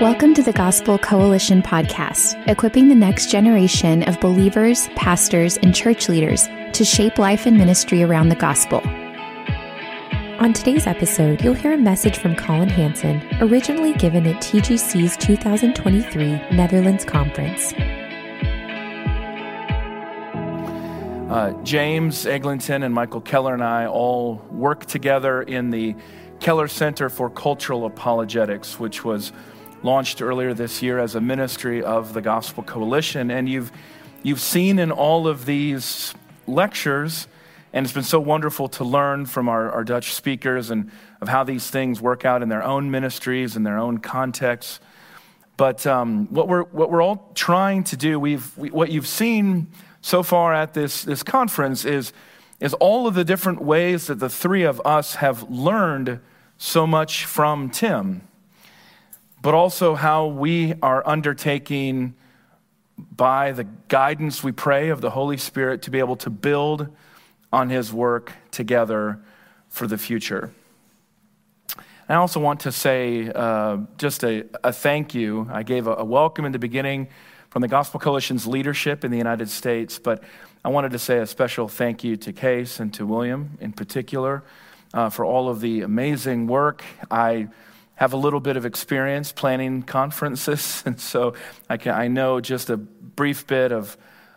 Welcome 0.00 0.34
to 0.34 0.42
the 0.42 0.52
Gospel 0.52 0.98
Coalition 0.98 1.62
podcast, 1.62 2.36
equipping 2.50 2.90
the 2.90 2.94
next 2.94 3.30
generation 3.30 4.02
of 4.02 4.20
believers, 4.20 4.88
pastors, 4.88 5.56
and 5.56 5.74
church 5.74 6.10
leaders 6.10 6.48
to 6.74 6.84
shape 6.84 7.16
life 7.16 7.46
and 7.46 7.56
ministry 7.56 8.02
around 8.02 8.28
the 8.28 8.34
gospel. 8.34 8.82
On 10.38 10.52
today's 10.52 10.86
episode, 10.86 11.42
you'll 11.42 11.54
hear 11.54 11.72
a 11.72 11.78
message 11.78 12.18
from 12.18 12.36
Collin 12.36 12.68
Hansen, 12.68 13.26
originally 13.40 13.94
given 13.94 14.26
at 14.26 14.42
TGC's 14.42 15.16
2023 15.16 16.30
Netherlands 16.54 17.06
Conference. 17.06 17.72
Uh, 21.32 21.54
James 21.62 22.26
Eglinton 22.26 22.82
and 22.82 22.92
Michael 22.92 23.22
Keller 23.22 23.54
and 23.54 23.64
I 23.64 23.86
all 23.86 24.42
work 24.50 24.84
together 24.84 25.40
in 25.40 25.70
the 25.70 25.96
Keller 26.38 26.68
Center 26.68 27.08
for 27.08 27.30
Cultural 27.30 27.86
Apologetics, 27.86 28.78
which 28.78 29.02
was 29.02 29.32
launched 29.82 30.22
earlier 30.22 30.54
this 30.54 30.82
year 30.82 30.98
as 30.98 31.14
a 31.14 31.20
ministry 31.20 31.82
of 31.82 32.12
the 32.12 32.22
Gospel 32.22 32.62
Coalition. 32.62 33.30
And 33.30 33.48
you've, 33.48 33.70
you've 34.22 34.40
seen 34.40 34.78
in 34.78 34.90
all 34.90 35.28
of 35.28 35.46
these 35.46 36.14
lectures, 36.46 37.28
and 37.72 37.84
it's 37.84 37.92
been 37.92 38.02
so 38.02 38.20
wonderful 38.20 38.68
to 38.70 38.84
learn 38.84 39.26
from 39.26 39.48
our, 39.48 39.70
our 39.70 39.84
Dutch 39.84 40.14
speakers 40.14 40.70
and 40.70 40.90
of 41.20 41.28
how 41.28 41.44
these 41.44 41.70
things 41.70 42.00
work 42.00 42.24
out 42.24 42.42
in 42.42 42.48
their 42.48 42.62
own 42.62 42.90
ministries 42.90 43.56
and 43.56 43.66
their 43.66 43.78
own 43.78 43.98
contexts. 43.98 44.80
But 45.56 45.86
um, 45.86 46.26
what, 46.26 46.48
we're, 46.48 46.64
what 46.64 46.90
we're 46.90 47.02
all 47.02 47.30
trying 47.34 47.84
to 47.84 47.96
do, 47.96 48.20
we've, 48.20 48.56
we, 48.56 48.70
what 48.70 48.90
you've 48.90 49.06
seen 49.06 49.68
so 50.00 50.22
far 50.22 50.54
at 50.54 50.74
this, 50.74 51.02
this 51.02 51.22
conference 51.22 51.84
is, 51.84 52.12
is 52.60 52.74
all 52.74 53.06
of 53.06 53.14
the 53.14 53.24
different 53.24 53.62
ways 53.62 54.06
that 54.06 54.18
the 54.18 54.28
three 54.28 54.62
of 54.62 54.80
us 54.84 55.16
have 55.16 55.50
learned 55.50 56.20
so 56.58 56.86
much 56.86 57.24
from 57.24 57.70
Tim 57.70 58.26
but 59.42 59.54
also 59.54 59.94
how 59.94 60.26
we 60.26 60.74
are 60.82 61.06
undertaking, 61.06 62.14
by 63.14 63.52
the 63.52 63.64
guidance 63.88 64.42
we 64.42 64.52
pray 64.52 64.88
of 64.88 65.00
the 65.00 65.10
Holy 65.10 65.36
Spirit, 65.36 65.82
to 65.82 65.90
be 65.90 65.98
able 65.98 66.16
to 66.16 66.30
build 66.30 66.88
on 67.52 67.68
His 67.68 67.92
work 67.92 68.32
together 68.50 69.20
for 69.68 69.86
the 69.86 69.98
future. 69.98 70.52
I 72.08 72.14
also 72.14 72.38
want 72.38 72.60
to 72.60 72.72
say 72.72 73.30
uh, 73.34 73.78
just 73.98 74.22
a, 74.22 74.44
a, 74.62 74.72
thank 74.72 75.12
you. 75.12 75.48
I 75.52 75.64
gave 75.64 75.88
a, 75.88 75.94
a 75.96 76.04
welcome 76.04 76.44
in 76.44 76.52
the 76.52 76.58
beginning 76.58 77.08
from 77.50 77.62
the 77.62 77.68
Gospel 77.68 77.98
Coalition's 77.98 78.46
leadership 78.46 79.04
in 79.04 79.10
the 79.10 79.18
United 79.18 79.50
States, 79.50 79.98
but 79.98 80.22
I 80.64 80.68
wanted 80.68 80.92
to 80.92 80.98
say 80.98 81.18
a 81.18 81.26
special 81.26 81.68
thank 81.68 82.04
you 82.04 82.16
to 82.16 82.32
Case 82.32 82.80
and 82.80 82.94
to 82.94 83.04
William 83.06 83.58
in 83.60 83.72
particular 83.72 84.44
uh, 84.94 85.10
for 85.10 85.24
all 85.24 85.48
of 85.48 85.60
the 85.60 85.82
amazing 85.82 86.46
work. 86.46 86.84
I 87.10 87.48
have 87.96 88.12
a 88.12 88.16
little 88.16 88.40
bit 88.40 88.56
of 88.56 88.64
experience 88.64 89.32
planning 89.32 89.82
conferences, 89.82 90.82
and 90.86 91.00
so 91.00 91.34
I, 91.68 91.76
can, 91.76 91.94
I 91.94 92.08
know 92.08 92.40
just 92.40 92.70
a 92.70 92.76
brief 92.76 93.46
bit 93.46 93.72
of, 93.72 93.96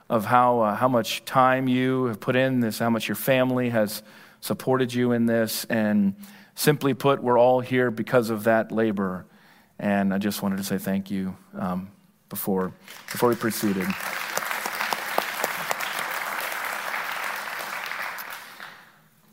of 0.10 0.26
how, 0.26 0.62
uh, 0.62 0.76
how 0.76 0.88
much 0.88 1.24
time 1.26 1.68
you 1.68 2.06
have 2.06 2.20
put 2.20 2.36
in 2.36 2.62
this, 2.62 2.80
how 2.80 2.90
much 2.90 3.08
your 3.08 3.16
family 3.16 3.70
has 3.70 4.02
supported 4.42 4.94
you 4.94 5.12
in 5.12 5.26
this. 5.26 5.66
And 5.66 6.16
simply 6.56 6.94
put, 6.94 7.24
we're 7.24 7.40
all 7.40 7.62
here 7.62 7.92
because 7.92 8.30
of 8.30 8.44
that 8.44 8.72
labor. 8.72 9.26
And 9.78 10.14
I 10.14 10.18
just 10.18 10.42
wanted 10.42 10.58
to 10.58 10.64
say 10.64 10.78
thank 10.78 11.10
you 11.10 11.38
um, 11.58 11.92
before, 12.28 12.74
before 13.12 13.30
we 13.30 13.36
proceeded. 13.36 13.88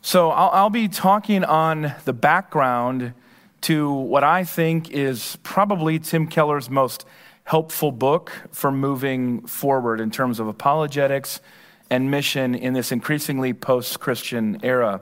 So 0.01 0.31
I'll, 0.31 0.49
I'll 0.51 0.69
be 0.69 0.87
talking 0.87 1.43
on 1.43 1.93
the 2.05 2.13
background 2.13 3.13
to 3.61 3.91
what 3.91 4.23
I 4.23 4.43
think 4.43 4.91
is 4.91 5.37
probably 5.43 5.99
Tim 5.99 6.27
Keller's 6.27 6.69
most 6.69 7.05
helpful 7.43 7.91
book 7.91 8.31
for 8.51 8.71
moving 8.71 9.45
forward 9.47 10.01
in 10.01 10.11
terms 10.11 10.39
of 10.39 10.47
apologetics 10.47 11.39
and 11.89 12.11
mission 12.11 12.53
in 12.53 12.73
this 12.73 12.91
increasingly 12.91 13.53
post 13.53 13.99
Christian 13.99 14.59
era. 14.63 15.01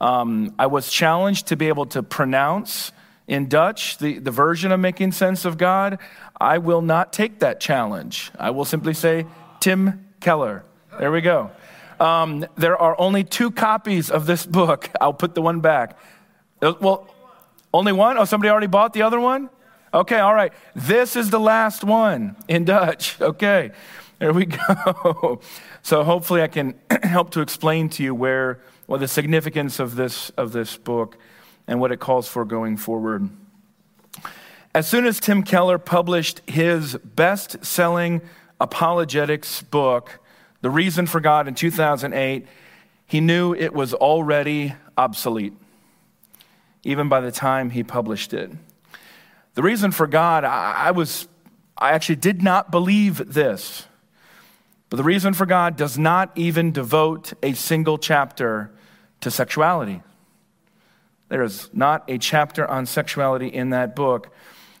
Um, 0.00 0.54
I 0.58 0.66
was 0.66 0.90
challenged 0.90 1.48
to 1.48 1.56
be 1.56 1.68
able 1.68 1.86
to 1.86 2.02
pronounce 2.02 2.92
in 3.26 3.48
Dutch 3.48 3.98
the, 3.98 4.18
the 4.18 4.30
version 4.30 4.72
of 4.72 4.80
Making 4.80 5.12
Sense 5.12 5.44
of 5.44 5.58
God. 5.58 5.98
I 6.40 6.58
will 6.58 6.82
not 6.82 7.12
take 7.12 7.40
that 7.40 7.60
challenge. 7.60 8.30
I 8.38 8.50
will 8.50 8.64
simply 8.64 8.94
say, 8.94 9.26
Tim 9.60 10.06
Keller. 10.20 10.64
There 10.98 11.12
we 11.12 11.20
go. 11.20 11.50
Um, 12.00 12.46
there 12.56 12.76
are 12.76 12.98
only 13.00 13.24
two 13.24 13.50
copies 13.50 14.10
of 14.10 14.26
this 14.26 14.44
book. 14.44 14.90
I'll 15.00 15.14
put 15.14 15.34
the 15.34 15.42
one 15.42 15.60
back. 15.60 15.98
Uh, 16.60 16.74
well, 16.80 17.13
only 17.74 17.92
one? 17.92 18.16
Oh, 18.16 18.24
somebody 18.24 18.50
already 18.50 18.68
bought 18.68 18.92
the 18.92 19.02
other 19.02 19.18
one? 19.18 19.50
Okay, 19.92 20.20
all 20.20 20.32
right. 20.32 20.52
This 20.76 21.16
is 21.16 21.30
the 21.30 21.40
last 21.40 21.82
one 21.82 22.36
in 22.48 22.64
Dutch. 22.64 23.20
Okay, 23.20 23.72
there 24.18 24.32
we 24.32 24.46
go. 24.46 25.40
So 25.82 26.02
hopefully 26.02 26.40
I 26.40 26.46
can 26.46 26.76
help 27.02 27.30
to 27.32 27.42
explain 27.42 27.90
to 27.90 28.02
you 28.02 28.14
where, 28.14 28.58
well, 28.86 28.98
the 28.98 29.06
significance 29.06 29.78
of 29.78 29.96
this, 29.96 30.30
of 30.30 30.52
this 30.52 30.78
book 30.78 31.18
and 31.66 31.78
what 31.78 31.92
it 31.92 32.00
calls 32.00 32.26
for 32.26 32.46
going 32.46 32.78
forward. 32.78 33.28
As 34.74 34.88
soon 34.88 35.04
as 35.04 35.20
Tim 35.20 35.42
Keller 35.42 35.76
published 35.76 36.40
his 36.48 36.96
best 37.04 37.62
selling 37.66 38.22
apologetics 38.58 39.60
book, 39.60 40.20
The 40.62 40.70
Reason 40.70 41.06
for 41.06 41.20
God, 41.20 41.48
in 41.48 41.54
2008, 41.54 42.46
he 43.06 43.20
knew 43.20 43.52
it 43.52 43.74
was 43.74 43.92
already 43.92 44.74
obsolete 44.96 45.52
even 46.84 47.08
by 47.08 47.20
the 47.20 47.32
time 47.32 47.70
he 47.70 47.82
published 47.82 48.32
it. 48.32 48.50
The 49.54 49.62
reason 49.62 49.90
for 49.90 50.06
God, 50.06 50.44
I, 50.44 50.90
was, 50.90 51.28
I 51.78 51.92
actually 51.92 52.16
did 52.16 52.42
not 52.42 52.70
believe 52.70 53.32
this. 53.32 53.86
But 54.90 54.98
the 54.98 55.04
reason 55.04 55.34
for 55.34 55.46
God 55.46 55.76
does 55.76 55.98
not 55.98 56.30
even 56.36 56.72
devote 56.72 57.32
a 57.42 57.54
single 57.54 57.98
chapter 57.98 58.70
to 59.20 59.30
sexuality. 59.30 60.02
There 61.28 61.42
is 61.42 61.70
not 61.72 62.04
a 62.08 62.18
chapter 62.18 62.68
on 62.68 62.86
sexuality 62.86 63.48
in 63.48 63.70
that 63.70 63.96
book. 63.96 64.32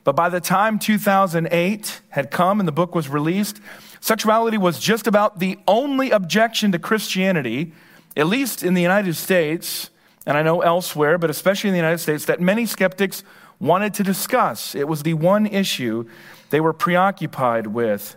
But 0.04 0.14
by 0.14 0.28
the 0.28 0.40
time 0.40 0.78
2008 0.78 2.02
had 2.10 2.30
come 2.30 2.60
and 2.60 2.68
the 2.68 2.72
book 2.72 2.94
was 2.94 3.08
released, 3.08 3.60
sexuality 4.00 4.58
was 4.58 4.78
just 4.78 5.06
about 5.06 5.38
the 5.38 5.58
only 5.66 6.10
objection 6.10 6.72
to 6.72 6.78
Christianity, 6.78 7.72
at 8.16 8.26
least 8.26 8.62
in 8.62 8.74
the 8.74 8.82
United 8.82 9.14
States, 9.14 9.88
and 10.26 10.36
I 10.36 10.42
know 10.42 10.62
elsewhere, 10.62 11.18
but 11.18 11.30
especially 11.30 11.68
in 11.68 11.74
the 11.74 11.78
United 11.78 11.98
States, 11.98 12.24
that 12.26 12.40
many 12.40 12.66
skeptics 12.66 13.22
wanted 13.60 13.94
to 13.94 14.02
discuss. 14.02 14.74
It 14.74 14.88
was 14.88 15.02
the 15.02 15.14
one 15.14 15.46
issue 15.46 16.08
they 16.50 16.60
were 16.60 16.72
preoccupied 16.72 17.68
with. 17.68 18.16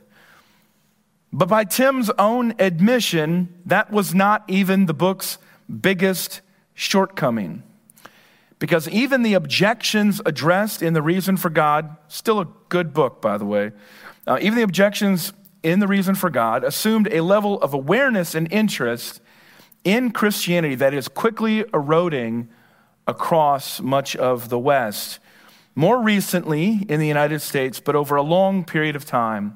But 1.34 1.50
by 1.50 1.66
Tim's 1.66 2.10
own 2.18 2.54
admission, 2.60 3.62
that 3.66 3.92
was 3.92 4.16
not 4.16 4.44
even 4.48 4.86
the 4.86 4.94
book's 4.94 5.38
biggest 5.82 6.42
shortcoming. 6.74 7.64
Because 8.60 8.88
even 8.90 9.22
the 9.22 9.34
objections 9.34 10.22
addressed 10.26 10.82
in 10.82 10.94
The 10.94 11.02
Reason 11.02 11.38
for 11.38 11.50
God, 11.50 11.96
still 12.08 12.40
a 12.40 12.48
good 12.70 12.94
book, 12.94 13.22
by 13.22 13.38
the 13.38 13.46
way, 13.46 13.72
uh, 14.26 14.40
even 14.42 14.56
the 14.56 14.64
objections 14.64 15.34
in 15.62 15.80
The 15.80 15.88
Reason 15.88 16.16
for 16.16 16.30
God 16.30 16.64
assumed 16.64 17.08
a 17.12 17.22
level 17.22 17.62
of 17.62 17.74
awareness 17.74 18.34
and 18.34 18.52
interest 18.52 19.22
in 19.84 20.12
Christianity 20.12 20.76
that 20.76 20.94
is 20.94 21.08
quickly 21.08 21.66
eroding 21.74 22.50
across 23.08 23.80
much 23.80 24.16
of 24.16 24.50
the 24.50 24.60
West. 24.60 25.20
More 25.76 26.02
recently 26.02 26.86
in 26.90 27.00
the 27.00 27.08
United 27.08 27.40
States, 27.42 27.80
but 27.80 27.96
over 27.96 28.16
a 28.16 28.22
long 28.22 28.64
period 28.66 28.96
of 28.96 29.06
time 29.06 29.54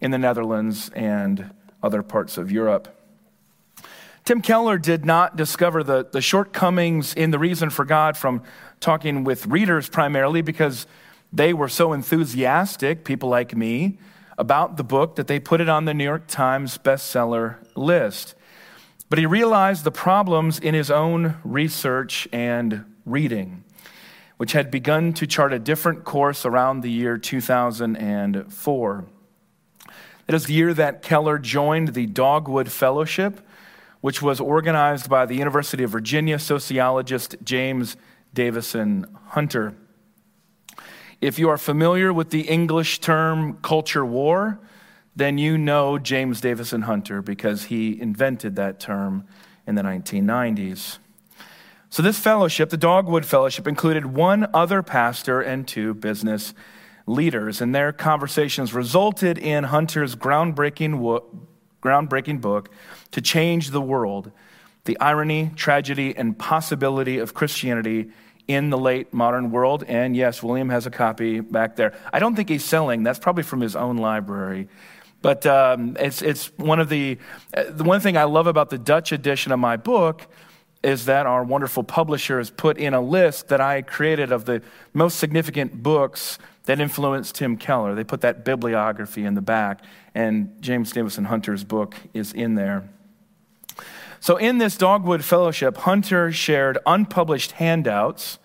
in 0.00 0.10
the 0.10 0.18
Netherlands 0.18 0.90
and 0.90 1.52
other 1.82 2.02
parts 2.02 2.38
of 2.38 2.50
Europe. 2.50 2.88
Tim 4.24 4.40
Keller 4.40 4.78
did 4.78 5.04
not 5.04 5.36
discover 5.36 5.82
the, 5.82 6.08
the 6.10 6.22
shortcomings 6.22 7.12
in 7.12 7.30
The 7.30 7.38
Reason 7.38 7.68
for 7.68 7.84
God 7.84 8.16
from 8.16 8.42
talking 8.80 9.22
with 9.22 9.46
readers 9.46 9.88
primarily 9.88 10.40
because 10.40 10.86
they 11.30 11.52
were 11.52 11.68
so 11.68 11.92
enthusiastic, 11.92 13.04
people 13.04 13.28
like 13.28 13.54
me, 13.54 13.98
about 14.38 14.76
the 14.78 14.84
book 14.84 15.16
that 15.16 15.26
they 15.26 15.38
put 15.38 15.60
it 15.60 15.68
on 15.68 15.84
the 15.84 15.92
New 15.92 16.04
York 16.04 16.26
Times 16.26 16.78
bestseller 16.78 17.56
list. 17.76 18.34
But 19.14 19.20
he 19.20 19.26
realized 19.26 19.84
the 19.84 19.92
problems 19.92 20.58
in 20.58 20.74
his 20.74 20.90
own 20.90 21.36
research 21.44 22.26
and 22.32 22.84
reading, 23.06 23.62
which 24.38 24.50
had 24.54 24.72
begun 24.72 25.12
to 25.12 25.24
chart 25.24 25.52
a 25.52 25.60
different 25.60 26.02
course 26.02 26.44
around 26.44 26.80
the 26.80 26.90
year 26.90 27.16
2004. 27.16 29.04
It 30.26 30.34
is 30.34 30.46
the 30.46 30.52
year 30.52 30.74
that 30.74 31.02
Keller 31.02 31.38
joined 31.38 31.94
the 31.94 32.06
Dogwood 32.06 32.72
Fellowship 32.72 33.40
which 34.00 34.20
was 34.20 34.40
organized 34.40 35.08
by 35.08 35.26
the 35.26 35.36
University 35.36 35.84
of 35.84 35.90
Virginia 35.90 36.40
sociologist 36.40 37.36
James 37.44 37.96
Davison 38.34 39.06
Hunter. 39.28 39.76
If 41.20 41.38
you 41.38 41.48
are 41.50 41.56
familiar 41.56 42.12
with 42.12 42.30
the 42.30 42.48
English 42.48 42.98
term 42.98 43.58
culture 43.62 44.04
war, 44.04 44.58
then 45.16 45.38
you 45.38 45.56
know 45.56 45.98
James 45.98 46.40
Davison 46.40 46.82
Hunter 46.82 47.22
because 47.22 47.64
he 47.64 48.00
invented 48.00 48.56
that 48.56 48.80
term 48.80 49.26
in 49.66 49.74
the 49.74 49.82
1990s. 49.82 50.98
So, 51.90 52.02
this 52.02 52.18
fellowship, 52.18 52.70
the 52.70 52.76
Dogwood 52.76 53.24
Fellowship, 53.24 53.68
included 53.68 54.06
one 54.06 54.48
other 54.52 54.82
pastor 54.82 55.40
and 55.40 55.66
two 55.66 55.94
business 55.94 56.52
leaders, 57.06 57.60
and 57.60 57.74
their 57.74 57.92
conversations 57.92 58.74
resulted 58.74 59.38
in 59.38 59.64
Hunter's 59.64 60.16
groundbreaking, 60.16 60.98
wo- 60.98 61.24
groundbreaking 61.80 62.40
book, 62.40 62.70
to 63.12 63.20
change 63.20 63.70
the 63.70 63.80
world 63.80 64.32
the 64.84 64.98
irony, 65.00 65.50
tragedy, 65.56 66.14
and 66.16 66.38
possibility 66.38 67.18
of 67.18 67.34
Christianity 67.34 68.10
in 68.46 68.70
the 68.70 68.78
late 68.78 69.12
modern 69.14 69.50
world. 69.50 69.84
And 69.88 70.14
yes, 70.14 70.42
William 70.42 70.68
has 70.68 70.86
a 70.86 70.90
copy 70.90 71.40
back 71.40 71.76
there. 71.76 71.94
I 72.12 72.18
don't 72.18 72.36
think 72.36 72.48
he's 72.48 72.64
selling, 72.64 73.02
that's 73.02 73.18
probably 73.18 73.42
from 73.42 73.60
his 73.60 73.74
own 73.74 73.96
library. 73.96 74.68
But 75.24 75.46
um, 75.46 75.96
it's, 75.98 76.20
it's 76.20 76.48
one 76.58 76.80
of 76.80 76.90
the, 76.90 77.16
uh, 77.56 77.64
the 77.70 77.82
one 77.82 78.00
thing 78.00 78.14
I 78.14 78.24
love 78.24 78.46
about 78.46 78.68
the 78.68 78.76
Dutch 78.76 79.10
edition 79.10 79.52
of 79.52 79.58
my 79.58 79.78
book 79.78 80.26
is 80.82 81.06
that 81.06 81.24
our 81.24 81.42
wonderful 81.42 81.82
publisher 81.82 82.36
has 82.36 82.50
put 82.50 82.76
in 82.76 82.92
a 82.92 83.00
list 83.00 83.48
that 83.48 83.58
I 83.58 83.80
created 83.80 84.32
of 84.32 84.44
the 84.44 84.60
most 84.92 85.18
significant 85.18 85.82
books 85.82 86.38
that 86.64 86.78
influenced 86.78 87.36
Tim 87.36 87.56
Keller. 87.56 87.94
They 87.94 88.04
put 88.04 88.20
that 88.20 88.44
bibliography 88.44 89.24
in 89.24 89.34
the 89.34 89.40
back, 89.40 89.82
and 90.14 90.60
James 90.60 90.92
Davison 90.92 91.24
Hunter's 91.24 91.64
book 91.64 91.96
is 92.12 92.34
in 92.34 92.54
there. 92.54 92.86
So, 94.20 94.36
in 94.36 94.58
this 94.58 94.76
Dogwood 94.76 95.24
Fellowship, 95.24 95.78
Hunter 95.78 96.32
shared 96.32 96.76
unpublished 96.84 97.52
handouts 97.52 98.38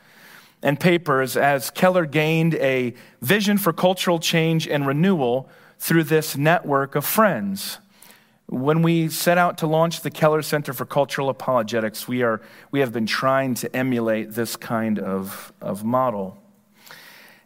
and 0.64 0.80
papers 0.80 1.36
as 1.36 1.72
Keller 1.72 2.06
gained 2.06 2.56
a 2.56 2.94
vision 3.22 3.58
for 3.58 3.74
cultural 3.74 4.20
change 4.20 4.66
and 4.66 4.88
renewal 4.88 5.50
through 5.80 6.04
this 6.04 6.38
network 6.38 6.94
of 6.96 7.06
friends. 7.06 7.80
When 8.48 8.82
we 8.82 9.08
set 9.10 9.38
out 9.38 9.58
to 9.60 9.68
launch 9.68 10.02
the 10.02 10.12
Keller 10.12 10.42
Center 10.42 10.74
for 10.74 10.86
Cultural 10.86 11.30
Apologetics, 11.30 12.08
we, 12.08 12.22
are, 12.22 12.42
we 12.72 12.82
have 12.82 12.92
been 12.92 13.06
trying 13.06 13.54
to 13.56 13.76
emulate 13.76 14.34
this 14.34 14.56
kind 14.56 15.00
of, 15.00 15.54
of 15.62 15.84
model. 15.84 16.38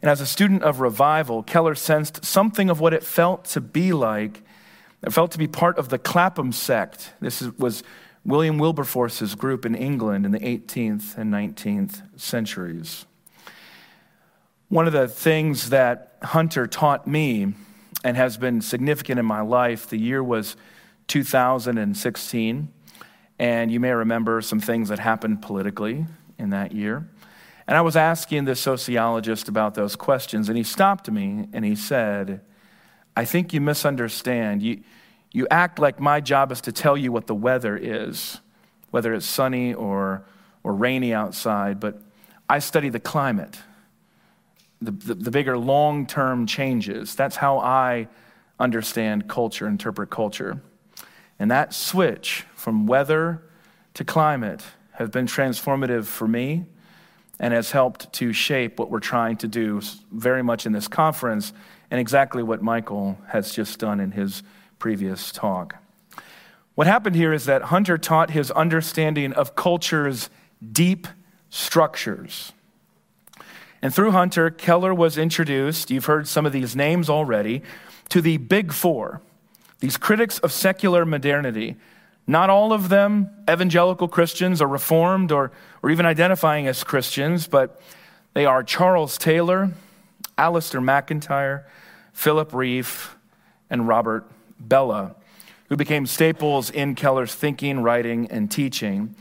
And 0.02 0.10
as 0.10 0.20
a 0.20 0.26
student 0.26 0.64
of 0.64 0.80
revival, 0.80 1.44
Keller 1.44 1.76
sensed 1.76 2.26
something 2.26 2.70
of 2.70 2.80
what 2.80 2.94
it 2.94 3.04
felt 3.04 3.46
to 3.46 3.62
be 3.62 3.94
like. 3.94 4.42
It 5.04 5.14
felt 5.14 5.32
to 5.32 5.38
be 5.38 5.48
part 5.48 5.78
of 5.78 5.90
the 5.90 6.00
Clapham 6.00 6.52
sect. 6.52 7.14
This 7.22 7.42
was 7.58 7.84
William 8.26 8.58
Wilberforce's 8.58 9.36
group 9.36 9.66
in 9.66 9.76
England 9.76 10.26
in 10.26 10.32
the 10.32 10.40
18th 10.40 11.18
and 11.18 11.32
19th 11.32 12.02
centuries. 12.20 13.06
One 14.70 14.88
of 14.88 14.94
the 14.94 15.08
things 15.08 15.70
that 15.70 16.18
Hunter 16.24 16.66
taught 16.66 17.06
me 17.06 17.54
and 18.04 18.18
has 18.18 18.38
been 18.38 18.62
significant 18.62 19.20
in 19.20 19.26
my 19.26 19.42
life, 19.42 19.90
the 19.90 19.98
year 19.98 20.24
was 20.24 20.56
2016. 21.08 22.74
And 23.40 23.72
you 23.72 23.80
may 23.80 23.92
remember 23.92 24.42
some 24.42 24.60
things 24.60 24.90
that 24.90 25.00
happened 25.00 25.42
politically 25.42 26.06
in 26.38 26.50
that 26.52 26.72
year. 26.72 27.08
And 27.68 27.78
I 27.78 27.82
was 27.82 27.96
asking 27.96 28.46
this 28.46 28.60
sociologist 28.60 29.48
about 29.48 29.74
those 29.74 29.96
questions, 29.96 30.50
and 30.50 30.58
he 30.58 30.64
stopped 30.64 31.10
me 31.10 31.48
and 31.54 31.64
he 31.64 31.76
said, 31.76 32.42
I 33.16 33.26
think 33.26 33.54
you 33.54 33.62
misunderstand. 33.62 34.62
You, 34.62 34.82
you 35.32 35.48
act 35.50 35.80
like 35.80 36.00
my 36.00 36.20
job 36.20 36.52
is 36.52 36.62
to 36.62 36.72
tell 36.72 36.98
you 36.98 37.12
what 37.12 37.28
the 37.28 37.36
weather 37.36 37.78
is, 37.78 38.42
whether 38.92 39.14
it's 39.14 39.26
sunny 39.26 39.74
or, 39.74 40.26
or 40.64 40.74
rainy 40.74 41.14
outside, 41.14 41.80
but 41.80 42.02
I 42.50 42.60
study 42.60 42.90
the 42.90 43.00
climate, 43.00 43.60
the, 44.86 44.92
the, 44.92 45.14
the 45.16 45.32
bigger 45.32 45.58
long 45.58 46.06
term 46.06 46.46
changes. 46.46 47.16
That's 47.16 47.36
how 47.36 47.60
I 47.60 48.08
understand 48.60 49.28
culture, 49.28 49.68
interpret 49.68 50.10
culture. 50.10 50.62
And 51.40 51.50
that 51.52 51.74
switch 51.74 52.46
from 52.56 52.86
weather 52.86 53.44
to 53.96 54.04
climate 54.04 54.64
has 54.94 55.10
been 55.10 55.26
transformative 55.26 56.06
for 56.06 56.28
me 56.28 56.66
and 57.40 57.54
has 57.54 57.72
helped 57.72 58.14
to 58.14 58.32
shape 58.32 58.80
what 58.80 58.90
we're 58.90 59.00
trying 59.00 59.38
to 59.38 59.48
do 59.48 59.82
very 60.12 60.44
much 60.44 60.66
in 60.66 60.72
this 60.72 60.88
conference 60.88 61.52
and 61.90 62.00
exactly 62.00 62.44
what 62.44 62.62
Michael 62.62 63.18
has 63.30 63.54
just 63.54 63.80
done 63.80 64.00
in 64.00 64.12
his 64.12 64.44
previous 64.80 65.32
talk. 65.32 65.76
What 66.76 66.88
happened 66.88 67.16
here 67.16 67.34
is 67.34 67.46
that 67.46 67.64
Hunter 67.64 67.98
taught 67.98 68.32
his 68.32 68.50
understanding 68.52 69.34
of 69.34 69.56
culture's 69.56 70.30
deep 70.72 71.08
structures. 71.50 72.52
And 73.84 73.94
through 73.94 74.12
Hunter, 74.12 74.50
Keller 74.50 74.94
was 74.94 75.18
introduced, 75.18 75.92
you've 75.92 76.06
heard 76.06 76.26
some 76.26 76.46
of 76.46 76.54
these 76.54 76.74
names 76.74 77.10
already, 77.10 77.62
to 78.08 78.22
the 78.22 78.38
Big 78.38 78.72
Four, 78.72 79.22
these 79.82 79.98
critics 79.98 80.40
of 80.40 80.54
secular 80.54 81.06
modernity. 81.06 81.76
Not 82.26 82.50
all 82.50 82.72
of 82.72 82.88
them 82.88 83.30
evangelical 83.50 84.08
Christians 84.08 84.62
or 84.62 84.70
reformed 84.70 85.34
or, 85.34 85.52
or 85.82 85.92
even 85.92 86.06
identifying 86.06 86.66
as 86.66 86.82
Christians, 86.86 87.46
but 87.46 87.82
they 88.34 88.46
are 88.46 88.64
Charles 88.64 89.18
Taylor, 89.18 89.72
Alasdair 90.38 90.82
McIntyre, 90.82 91.66
Philip 92.14 92.52
Rieff, 92.52 93.16
and 93.70 93.86
Robert 93.86 94.26
Bellah, 94.66 95.14
who 95.68 95.76
became 95.76 96.06
staples 96.06 96.70
in 96.70 96.96
Keller's 96.96 97.36
thinking, 97.36 97.82
writing, 97.82 98.32
and 98.32 98.50
teaching. 98.50 99.14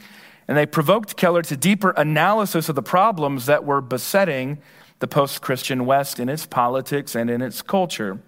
And 0.49 0.57
they 0.57 0.67
provoked 0.67 1.17
Keller 1.17 1.43
to 1.43 1.57
deeper 1.57 1.91
analysis 1.91 2.69
of 2.69 2.75
the 2.75 2.83
problems 2.83 3.47
that 3.47 3.65
were 3.65 3.81
besetting 3.81 4.59
the 4.99 5.09
post 5.09 5.43
Christian 5.43 5.85
West 5.85 6.21
in 6.21 6.29
its 6.29 6.47
politics 6.47 7.15
and 7.15 7.29
in 7.29 7.43
its 7.43 7.63
culture. 7.63 8.21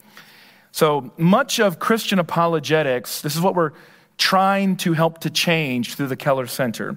So 0.73 1.13
much 1.17 1.61
of 1.61 1.79
Christian 1.79 2.19
apologetics, 2.19 3.23
this 3.23 3.37
is 3.37 3.41
what 3.41 3.55
we're 3.55 3.73
trying 4.19 4.77
to 4.79 4.93
help 4.93 5.19
to 5.19 5.31
change 5.31 5.95
through 5.95 6.09
the 6.09 6.17
Keller 6.17 6.47
Center. 6.47 6.97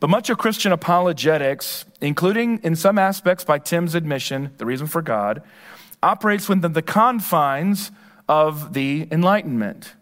But 0.00 0.10
much 0.10 0.30
of 0.30 0.38
Christian 0.38 0.72
apologetics, 0.72 1.84
including 2.00 2.58
in 2.64 2.74
some 2.74 2.98
aspects 2.98 3.44
by 3.44 3.60
Tim's 3.60 3.94
admission, 3.94 4.50
the 4.58 4.66
reason 4.66 4.88
for 4.88 5.02
God, 5.02 5.42
operates 6.02 6.48
within 6.48 6.72
the 6.72 6.82
confines 6.82 7.92
of 8.28 8.72
the 8.72 9.06
Enlightenment. 9.12 9.94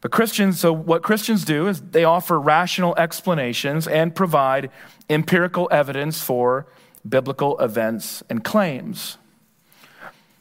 But 0.00 0.12
Christians, 0.12 0.60
so 0.60 0.72
what 0.72 1.02
Christians 1.02 1.44
do 1.44 1.66
is 1.66 1.80
they 1.80 2.04
offer 2.04 2.38
rational 2.38 2.94
explanations 2.96 3.88
and 3.88 4.14
provide 4.14 4.70
empirical 5.10 5.68
evidence 5.72 6.20
for 6.20 6.66
biblical 7.08 7.58
events 7.58 8.22
and 8.30 8.44
claims. 8.44 9.18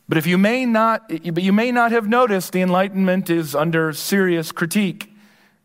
But 0.07 0.17
if 0.17 0.27
you 0.27 0.37
may 0.37 0.65
not, 0.65 1.09
but 1.09 1.43
you 1.43 1.51
may 1.51 1.71
not 1.71 1.91
have 1.91 2.07
noticed, 2.07 2.53
the 2.53 2.61
Enlightenment 2.61 3.29
is 3.29 3.55
under 3.55 3.91
serious 3.93 4.51
critique 4.51 5.11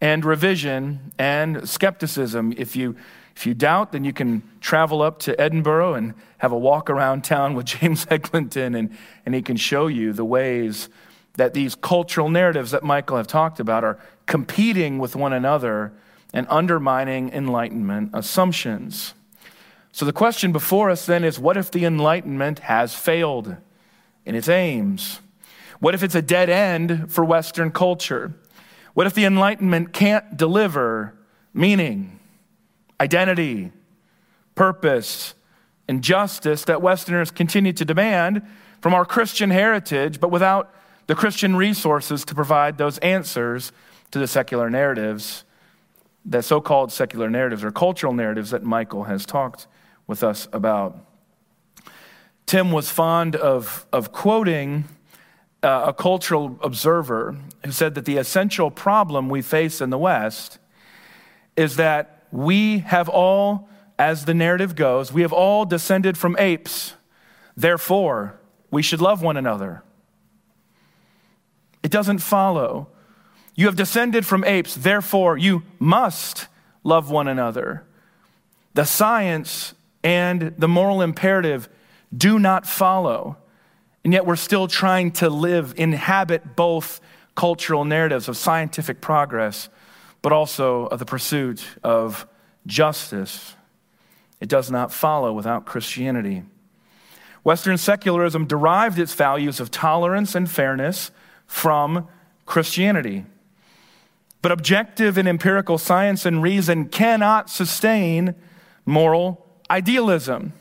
and 0.01 0.25
revision 0.25 1.13
and 1.19 1.69
skepticism. 1.69 2.53
If 2.57 2.75
you 2.75 2.97
if 3.37 3.47
you 3.47 3.55
doubt, 3.55 3.93
then 3.93 4.05
you 4.05 4.13
can 4.13 4.43
travel 4.61 5.01
up 5.01 5.19
to 5.21 5.41
Edinburgh 5.41 5.95
and 5.95 6.15
have 6.39 6.53
a 6.53 6.59
walk 6.59 6.91
around 6.91 7.25
town 7.25 7.55
with 7.55 7.67
James 7.81 8.07
Eglinton, 8.11 8.75
and, 8.75 8.97
and 9.25 9.35
he 9.35 9.43
can 9.43 9.57
show 9.57 9.87
you 9.87 10.13
the 10.13 10.25
ways 10.25 10.89
that 11.35 11.55
these 11.55 11.75
cultural 11.75 12.29
narratives 12.29 12.71
that 12.73 12.83
Michael 12.83 13.17
have 13.17 13.27
talked 13.27 13.59
about 13.61 13.85
are 13.85 13.99
competing 14.27 14.99
with 14.99 15.17
one 15.17 15.33
another 15.33 15.93
and 16.33 16.47
undermining 16.49 17.31
Enlightenment 17.31 18.11
assumptions. 18.13 19.15
So 19.93 20.07
the 20.07 20.13
question 20.13 20.53
before 20.53 20.91
us 20.91 21.07
then 21.07 21.25
is 21.25 21.39
what 21.39 21.57
if 21.57 21.71
the 21.71 21.85
Enlightenment 21.85 22.61
has 22.61 22.95
failed 22.95 23.57
in 24.25 24.35
its 24.35 24.49
aims? 24.49 25.21
What 25.81 25.95
if 25.95 26.03
it's 26.03 26.15
a 26.15 26.23
dead 26.23 26.49
end 26.49 27.13
for 27.13 27.25
Western 27.25 27.71
culture? 27.71 28.33
What 28.95 29.07
if 29.07 29.15
the 29.15 29.25
Enlightenment 29.25 29.93
can't 29.93 30.37
deliver 30.37 31.15
meaning, 31.53 32.19
identity, 33.01 33.73
purpose, 34.55 35.35
and 35.89 36.03
justice 36.03 36.65
that 36.65 36.81
Westerners 36.81 37.31
continue 37.31 37.73
to 37.73 37.85
demand 37.85 38.43
from 38.81 38.95
our 38.95 39.05
Christian 39.05 39.51
heritage, 39.51 40.21
but 40.21 40.31
without 40.31 40.73
the 41.07 41.15
Christian 41.15 41.57
resources 41.57 42.25
to 42.25 42.35
provide 42.35 42.79
those 42.79 42.99
answers 42.99 43.73
to 44.11 44.19
the 44.19 44.27
secular 44.27 44.71
narratives, 44.71 45.45
the 46.25 46.43
so 46.43 46.61
called 46.61 46.93
secular 46.93 47.29
narratives 47.29 47.65
or 47.65 47.71
cultural 47.71 48.13
narratives 48.13 48.51
that 48.51 48.63
Michael 48.63 49.05
has 49.05 49.27
talked 49.27 49.67
with 50.07 50.23
us 50.23 50.49
about. 50.53 50.99
Tim 52.47 52.71
was 52.71 52.91
fond 52.91 53.35
of, 53.35 53.87
of 53.93 54.13
quoting 54.13 54.85
uh, 55.63 55.85
a 55.87 55.93
cultural 55.93 56.59
observer 56.63 57.37
who 57.65 57.73
said 57.73 57.95
that 57.95 58.05
the 58.05 58.17
essential 58.17 58.71
problem 58.71 59.29
we 59.29 59.43
face 59.43 59.81
in 59.81 59.91
the 59.91 59.99
West 59.99 60.59
is 61.57 61.77
that 61.77 62.25
we 62.31 62.79
have 62.81 63.09
all, 63.09 63.69
as 63.99 64.25
the 64.25 64.35
narrative 64.35 64.75
goes, 64.75 65.13
we 65.13 65.23
have 65.23 65.33
all 65.33 65.65
descended 65.65 66.19
from 66.19 66.37
apes. 66.39 66.95
Therefore, 67.57 68.39
we 68.71 68.83
should 68.83 69.01
love 69.01 69.23
one 69.23 69.37
another. 69.37 69.83
Doesn't 71.93 72.21
follow. 72.21 72.89
You 73.55 73.67
have 73.67 73.77
descended 73.77 74.25
from 74.25 74.45
apes, 74.45 74.75
therefore, 74.75 75.37
you 75.37 75.63
must 75.79 76.49
love 76.83 77.11
one 77.11 77.29
another. 77.29 77.85
The 78.73 78.87
science 78.87 79.75
and 80.03 80.55
the 80.57 80.69
moral 80.69 81.03
imperative 81.03 81.69
do 82.17 82.39
not 82.39 82.67
follow. 82.67 83.37
And 84.05 84.13
yet, 84.15 84.25
we're 84.25 84.37
still 84.37 84.69
trying 84.69 85.11
to 85.13 85.29
live, 85.29 85.75
inhabit 85.77 86.57
both 86.57 86.99
cultural 87.35 87.85
narratives 87.85 88.27
of 88.27 88.39
scientific 88.39 89.03
progress, 89.03 89.69
but 90.23 90.33
also 90.33 90.87
of 90.87 90.99
the 90.99 91.05
pursuit 91.05 91.63
of 91.85 92.27
justice. 92.67 93.55
It 94.41 94.49
does 94.49 94.71
not 94.71 94.95
follow 94.95 95.35
without 95.35 95.67
Christianity. 95.67 96.45
Western 97.45 97.77
secularism 97.77 98.47
derived 98.47 98.99
its 98.99 99.13
values 99.13 99.61
of 99.61 99.71
tolerance 99.71 100.35
and 100.35 100.51
fairness 100.51 101.11
from 101.47 102.09
Christianity. 102.47 103.25
But 104.43 104.53
objective 104.53 105.17
and 105.17 105.29
empirical 105.29 105.79
science 105.79 106.27
and 106.27 106.43
reason 106.43 106.89
cannot 106.89 107.49
sustain 107.49 108.35
moral 108.85 109.47
idealism. 109.71 110.53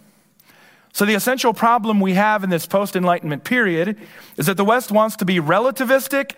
So, 0.94 1.06
the 1.06 1.16
essential 1.16 1.54
problem 1.54 2.00
we 2.00 2.14
have 2.14 2.44
in 2.44 2.50
this 2.50 2.66
post 2.66 2.96
Enlightenment 2.96 3.44
period 3.44 3.98
is 4.38 4.46
that 4.46 4.58
the 4.58 4.66
West 4.66 4.92
wants 4.92 5.16
to 5.18 5.26
be 5.26 5.38
relativistic 5.38 6.36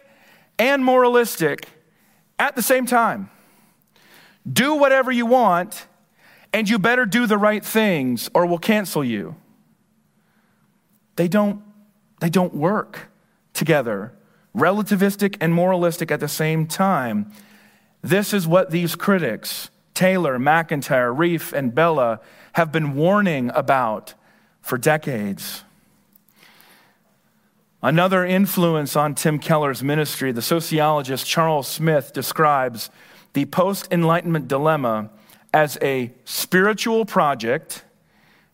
and 0.60 0.86
moralistic 0.86 1.68
at 2.38 2.56
the 2.56 2.62
same 2.62 2.86
time. 2.86 3.30
Do 4.52 4.76
whatever 4.76 5.12
you 5.12 5.26
want, 5.26 5.88
and 6.54 6.70
you 6.70 6.78
better 6.78 7.06
do 7.06 7.26
the 7.26 7.38
right 7.38 7.66
things, 7.66 8.30
or 8.34 8.46
we'll 8.46 8.60
cancel 8.60 9.04
you. 9.04 9.36
They 11.16 11.28
don't, 11.28 11.64
they 12.20 12.30
don't 12.30 12.54
work 12.54 13.10
together 13.54 14.14
relativistic 14.56 15.38
and 15.42 15.54
moralistic 15.54 16.12
at 16.12 16.20
the 16.20 16.28
same 16.28 16.68
time. 16.68 17.32
This 18.02 18.34
is 18.34 18.48
what 18.48 18.72
these 18.72 18.96
critics, 18.96 19.70
Taylor, 19.94 20.38
McIntyre, 20.38 21.16
Rieff, 21.16 21.54
and 21.54 21.74
Bellah, 21.74 22.20
have 22.54 22.72
been 22.72 22.96
warning 22.96 23.50
about 23.56 24.14
for 24.62 24.78
decades. 24.78 25.64
Another 27.82 28.26
influence 28.26 28.96
on 28.96 29.14
Tim 29.14 29.40
Keller's 29.40 29.84
ministry, 29.84 30.32
the 30.32 30.42
sociologist 30.42 31.26
Charles 31.26 31.68
Smith 31.68 32.14
describes 32.14 32.90
the 33.34 33.46
post 33.46 33.88
Enlightenment 33.92 34.48
dilemma 34.48 35.10
as 35.54 35.78
a 35.82 36.14
spiritual 36.24 37.06
project 37.06 37.84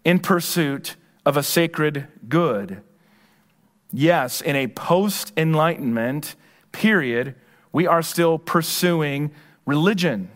in 0.04 0.20
pursuit 0.20 0.96
of 1.26 1.38
a 1.38 1.44
sacred 1.44 2.08
good. 2.28 2.82
Yes, 3.92 4.42
in 4.42 4.56
a 4.56 4.68
post 4.68 5.34
Enlightenment 5.36 6.36
period, 6.72 7.36
we 7.72 7.88
are 7.88 8.02
still 8.02 8.38
pursuing 8.38 9.32
religion, 9.66 10.30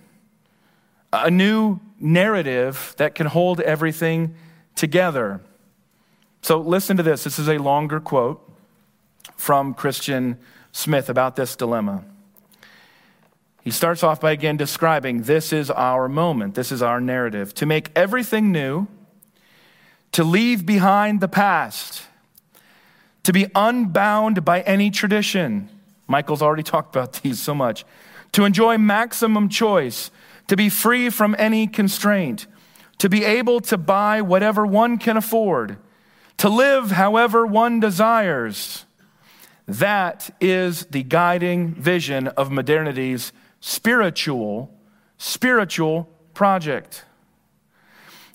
a 1.12 1.30
new 1.30 1.80
narrative 2.00 2.96
that 2.98 3.16
can 3.16 3.28
hold 3.28 3.60
everything 3.62 4.36
together. 4.76 5.42
So, 6.42 6.60
listen 6.60 6.98
to 6.98 7.04
this. 7.04 7.24
This 7.24 7.40
is 7.40 7.48
a 7.48 7.58
longer 7.58 8.00
quote 8.00 8.42
from 9.38 9.74
Christian 9.74 10.38
Smith 10.72 11.10
about 11.10 11.36
this 11.36 11.56
dilemma. 11.56 12.04
He 13.64 13.72
starts 13.72 14.04
off 14.04 14.20
by 14.20 14.32
again 14.32 14.58
describing 14.58 15.24
this 15.24 15.54
is 15.54 15.72
our 15.72 16.10
moment, 16.10 16.56
this 16.56 16.72
is 16.72 16.82
our 16.82 17.00
narrative. 17.00 17.54
To 17.56 17.66
make 17.66 17.92
everything 17.96 18.52
new, 18.52 18.88
to 20.12 20.24
leave 20.24 20.66
behind 20.66 21.22
the 21.22 21.30
past 21.30 22.04
to 23.24 23.34
be 23.34 23.48
unbound 23.56 24.46
by 24.46 24.62
any 24.62 24.90
tradition. 24.90 25.70
Michael's 26.08 26.42
already 26.42 26.64
talked 26.64 26.96
about 26.96 27.14
these 27.24 27.40
so 27.40 27.56
much. 27.56 27.86
To 28.34 28.46
enjoy 28.46 28.78
maximum 28.78 29.50
choice, 29.50 30.12
to 30.48 30.56
be 30.56 30.70
free 30.70 31.10
from 31.10 31.36
any 31.38 31.68
constraint, 31.68 32.48
to 32.98 33.10
be 33.10 33.24
able 33.24 33.60
to 33.62 33.78
buy 33.78 34.22
whatever 34.22 34.66
one 34.66 34.98
can 34.98 35.18
afford, 35.18 35.78
to 36.38 36.50
live 36.50 36.92
however 36.92 37.46
one 37.46 37.80
desires. 37.80 38.86
That 39.68 40.36
is 40.42 40.86
the 40.88 41.04
guiding 41.04 41.74
vision 41.76 42.28
of 42.30 42.52
modernity's 42.52 43.32
spiritual, 43.62 44.74
spiritual 45.18 46.10
project. 46.34 47.06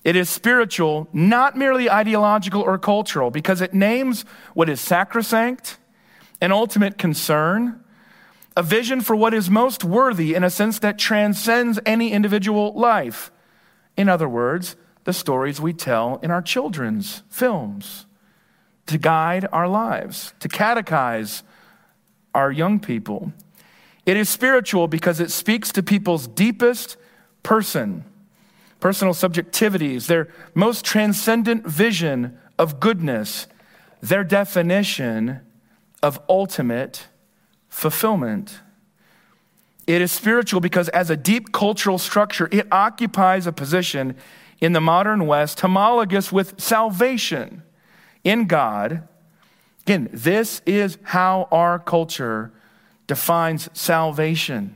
It 0.09 0.15
is 0.15 0.27
spiritual, 0.27 1.07
not 1.13 1.55
merely 1.55 1.87
ideological 1.87 2.63
or 2.63 2.79
cultural, 2.79 3.29
because 3.29 3.61
it 3.61 3.75
names 3.75 4.25
what 4.55 4.67
is 4.67 4.81
sacrosanct, 4.81 5.77
an 6.41 6.51
ultimate 6.51 6.97
concern, 6.97 7.83
a 8.57 8.63
vision 8.63 9.01
for 9.01 9.15
what 9.15 9.35
is 9.35 9.51
most 9.51 9.83
worthy 9.83 10.33
in 10.33 10.43
a 10.43 10.49
sense 10.49 10.79
that 10.79 10.97
transcends 10.97 11.79
any 11.85 12.11
individual 12.11 12.73
life. 12.73 13.31
In 13.95 14.09
other 14.09 14.27
words, 14.27 14.75
the 15.03 15.13
stories 15.13 15.61
we 15.61 15.73
tell 15.73 16.19
in 16.23 16.31
our 16.31 16.41
children's 16.41 17.21
films 17.29 18.07
to 18.87 18.97
guide 18.97 19.47
our 19.51 19.67
lives, 19.67 20.33
to 20.39 20.49
catechize 20.49 21.43
our 22.33 22.51
young 22.51 22.79
people. 22.79 23.31
It 24.07 24.17
is 24.17 24.27
spiritual 24.27 24.87
because 24.87 25.19
it 25.19 25.29
speaks 25.29 25.71
to 25.73 25.83
people's 25.83 26.25
deepest 26.25 26.97
person 27.43 28.05
personal 28.79 29.13
subjectivities, 29.13 30.07
their 30.07 30.29
most 30.53 30.85
transcendent 30.85 31.65
vision 31.67 32.37
of 32.57 32.79
goodness, 32.79 33.47
their 34.01 34.23
definition 34.23 35.41
of 36.01 36.19
ultimate 36.29 37.07
fulfillment. 37.67 38.59
It 39.87 40.01
is 40.01 40.11
spiritual 40.11 40.61
because, 40.61 40.87
as 40.89 41.09
a 41.09 41.17
deep 41.17 41.51
cultural 41.51 41.97
structure, 41.97 42.47
it 42.51 42.67
occupies 42.71 43.47
a 43.47 43.51
position 43.51 44.15
in 44.61 44.73
the 44.73 44.81
modern 44.81 45.25
West 45.25 45.61
homologous 45.61 46.31
with 46.31 46.59
salvation 46.59 47.63
in 48.23 48.45
God. 48.45 49.07
Again, 49.81 50.09
this 50.13 50.61
is 50.65 50.97
how 51.03 51.47
our 51.51 51.79
culture 51.79 52.51
defines 53.07 53.69
salvation. 53.73 54.75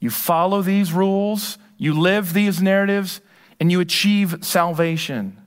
You 0.00 0.10
follow 0.10 0.62
these 0.62 0.92
rules, 0.92 1.58
you 1.76 1.98
live 1.98 2.32
these 2.32 2.62
narratives 2.62 3.20
and 3.58 3.70
you 3.70 3.80
achieve 3.80 4.38
salvation. 4.42 5.40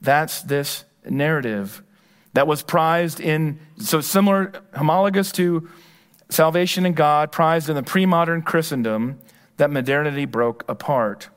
That's 0.00 0.42
this 0.42 0.84
narrative 1.08 1.82
that 2.32 2.46
was 2.46 2.62
prized 2.62 3.20
in, 3.20 3.58
so 3.78 4.00
similar, 4.00 4.52
homologous 4.74 5.32
to 5.32 5.68
salvation 6.28 6.86
in 6.86 6.94
God, 6.94 7.32
prized 7.32 7.68
in 7.68 7.76
the 7.76 7.82
pre 7.82 8.06
modern 8.06 8.42
Christendom 8.42 9.18
that 9.56 9.70
modernity 9.70 10.24
broke 10.24 10.64
apart. 10.68 11.28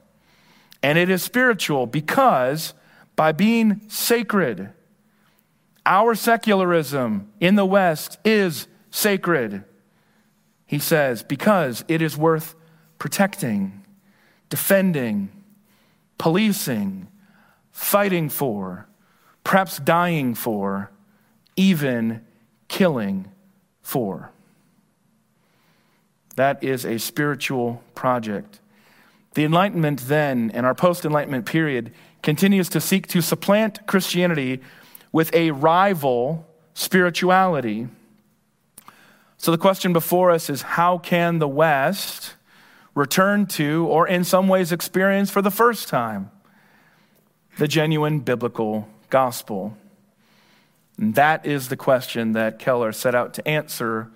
And 0.82 0.98
it 0.98 1.10
is 1.10 1.24
spiritual 1.24 1.88
because 1.88 2.74
by 3.16 3.32
being 3.32 3.82
sacred, 3.90 4.72
our 5.86 6.16
secularism 6.16 7.32
in 7.40 7.56
the 7.56 7.66
West 7.66 8.18
is 8.24 8.68
sacred. 8.92 9.64
He 10.66 10.80
says, 10.80 11.24
because 11.24 11.84
it 11.88 12.02
is 12.02 12.18
worth 12.18 12.56
protecting, 13.04 13.84
defending, 14.48 15.30
policing, 16.18 17.06
fighting 17.70 18.30
for, 18.30 18.88
perhaps 19.44 19.78
dying 19.80 20.34
for, 20.34 20.90
even 21.58 22.26
killing 22.70 23.30
for. 23.82 24.32
That 26.38 26.64
is 26.64 26.86
a 26.86 26.98
spiritual 26.98 27.84
project. 27.94 28.62
The 29.34 29.44
Enlightenment 29.44 30.08
then, 30.08 30.50
and 30.54 30.66
our 30.66 30.74
post 30.74 31.04
Enlightenment 31.04 31.46
period, 31.46 31.92
continues 32.22 32.70
to 32.70 32.80
seek 32.80 33.08
to 33.08 33.20
supplant 33.20 33.86
Christianity 33.86 34.62
with 35.12 35.30
a 35.36 35.52
rival 35.52 36.48
spirituality. 36.74 37.90
So 39.36 39.52
the 39.52 39.58
question 39.58 39.92
before 39.92 40.32
us 40.32 40.50
is 40.50 40.62
how 40.62 41.00
can 41.00 41.40
the 41.40 41.50
West 41.50 42.36
return 42.96 43.46
to, 43.46 43.86
or 43.88 44.08
in 44.08 44.24
some 44.24 44.48
ways 44.48 44.72
experience 44.72 45.30
for 45.30 45.42
the 45.42 45.52
first 45.52 45.88
time, 45.88 46.32
the 47.58 47.68
genuine 47.68 48.20
biblical 48.20 48.88
gospel? 49.10 49.78
And 50.98 51.16
that 51.16 51.46
is 51.46 51.70
the 51.70 51.78
question 51.78 52.34
that 52.34 52.60
Keller 52.60 52.92
set 52.92 53.16
out 53.16 53.34
to 53.36 53.48
answer 53.48 54.12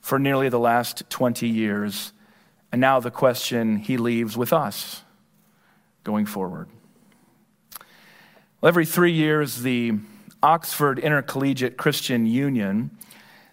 for 0.00 0.18
nearly 0.18 0.48
the 0.48 0.58
last 0.58 1.08
20 1.10 1.48
years. 1.48 2.12
And 2.70 2.80
now 2.80 3.00
the 3.00 3.10
question 3.10 3.78
he 3.78 3.96
leaves 3.96 4.36
with 4.36 4.52
us 4.52 5.02
going 6.04 6.26
forward. 6.26 6.68
Well, 8.60 8.68
every 8.68 8.86
three 8.86 9.12
years, 9.12 9.62
the 9.62 9.94
Oxford 10.42 10.98
Intercollegiate 10.98 11.76
Christian 11.76 12.26
Union, 12.26 12.90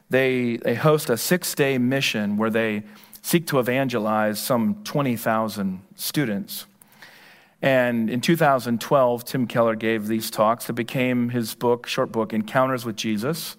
they, 0.10 0.58
they 0.58 0.76
host 0.76 1.10
a 1.10 1.18
six-day 1.18 1.78
mission 1.78 2.38
where 2.38 2.50
they 2.50 2.84
seek 3.26 3.48
to 3.48 3.58
evangelize 3.58 4.38
some 4.38 4.76
20,000 4.84 5.82
students. 5.96 6.68
And 7.60 8.08
in 8.08 8.22
2012, 8.22 9.26
Tim 9.26 9.48
Keller 9.48 9.74
gave 9.74 10.06
these 10.06 10.30
talks 10.30 10.68
that 10.68 10.74
became 10.74 11.30
his 11.30 11.56
book, 11.56 11.88
short 11.88 12.12
book, 12.12 12.34
Encounters 12.34 12.86
with 12.86 12.96
Jesus 12.96 13.58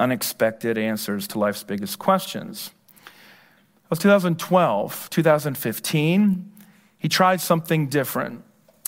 Unexpected 0.00 0.76
Answers 0.76 1.28
to 1.28 1.38
Life's 1.38 1.62
Biggest 1.62 2.00
Questions. 2.00 2.72
It 3.04 3.90
was 3.90 4.00
2012. 4.00 5.08
2015, 5.08 6.52
he 6.98 7.08
tried 7.08 7.40
something 7.40 7.88
different, 7.88 8.42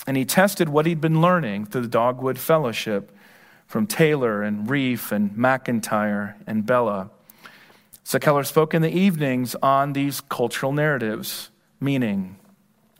and 0.05 0.17
he 0.17 0.25
tested 0.25 0.67
what 0.67 0.85
he'd 0.85 0.99
been 0.99 1.21
learning 1.21 1.67
through 1.67 1.83
the 1.83 1.87
Dogwood 1.87 2.37
Fellowship 2.37 3.15
from 3.67 3.87
Taylor 3.87 4.43
and 4.43 4.67
Rieff 4.67 5.13
and 5.13 5.31
McIntyre 5.31 6.33
and 6.45 6.65
Bellah. 6.65 7.09
So 8.09 8.17
Keller 8.17 8.43
spoke 8.43 8.73
in 8.73 8.81
the 8.81 8.89
evenings 8.89 9.53
on 9.61 9.93
these 9.93 10.19
cultural 10.19 10.71
narratives 10.71 11.51
meaning, 11.79 12.37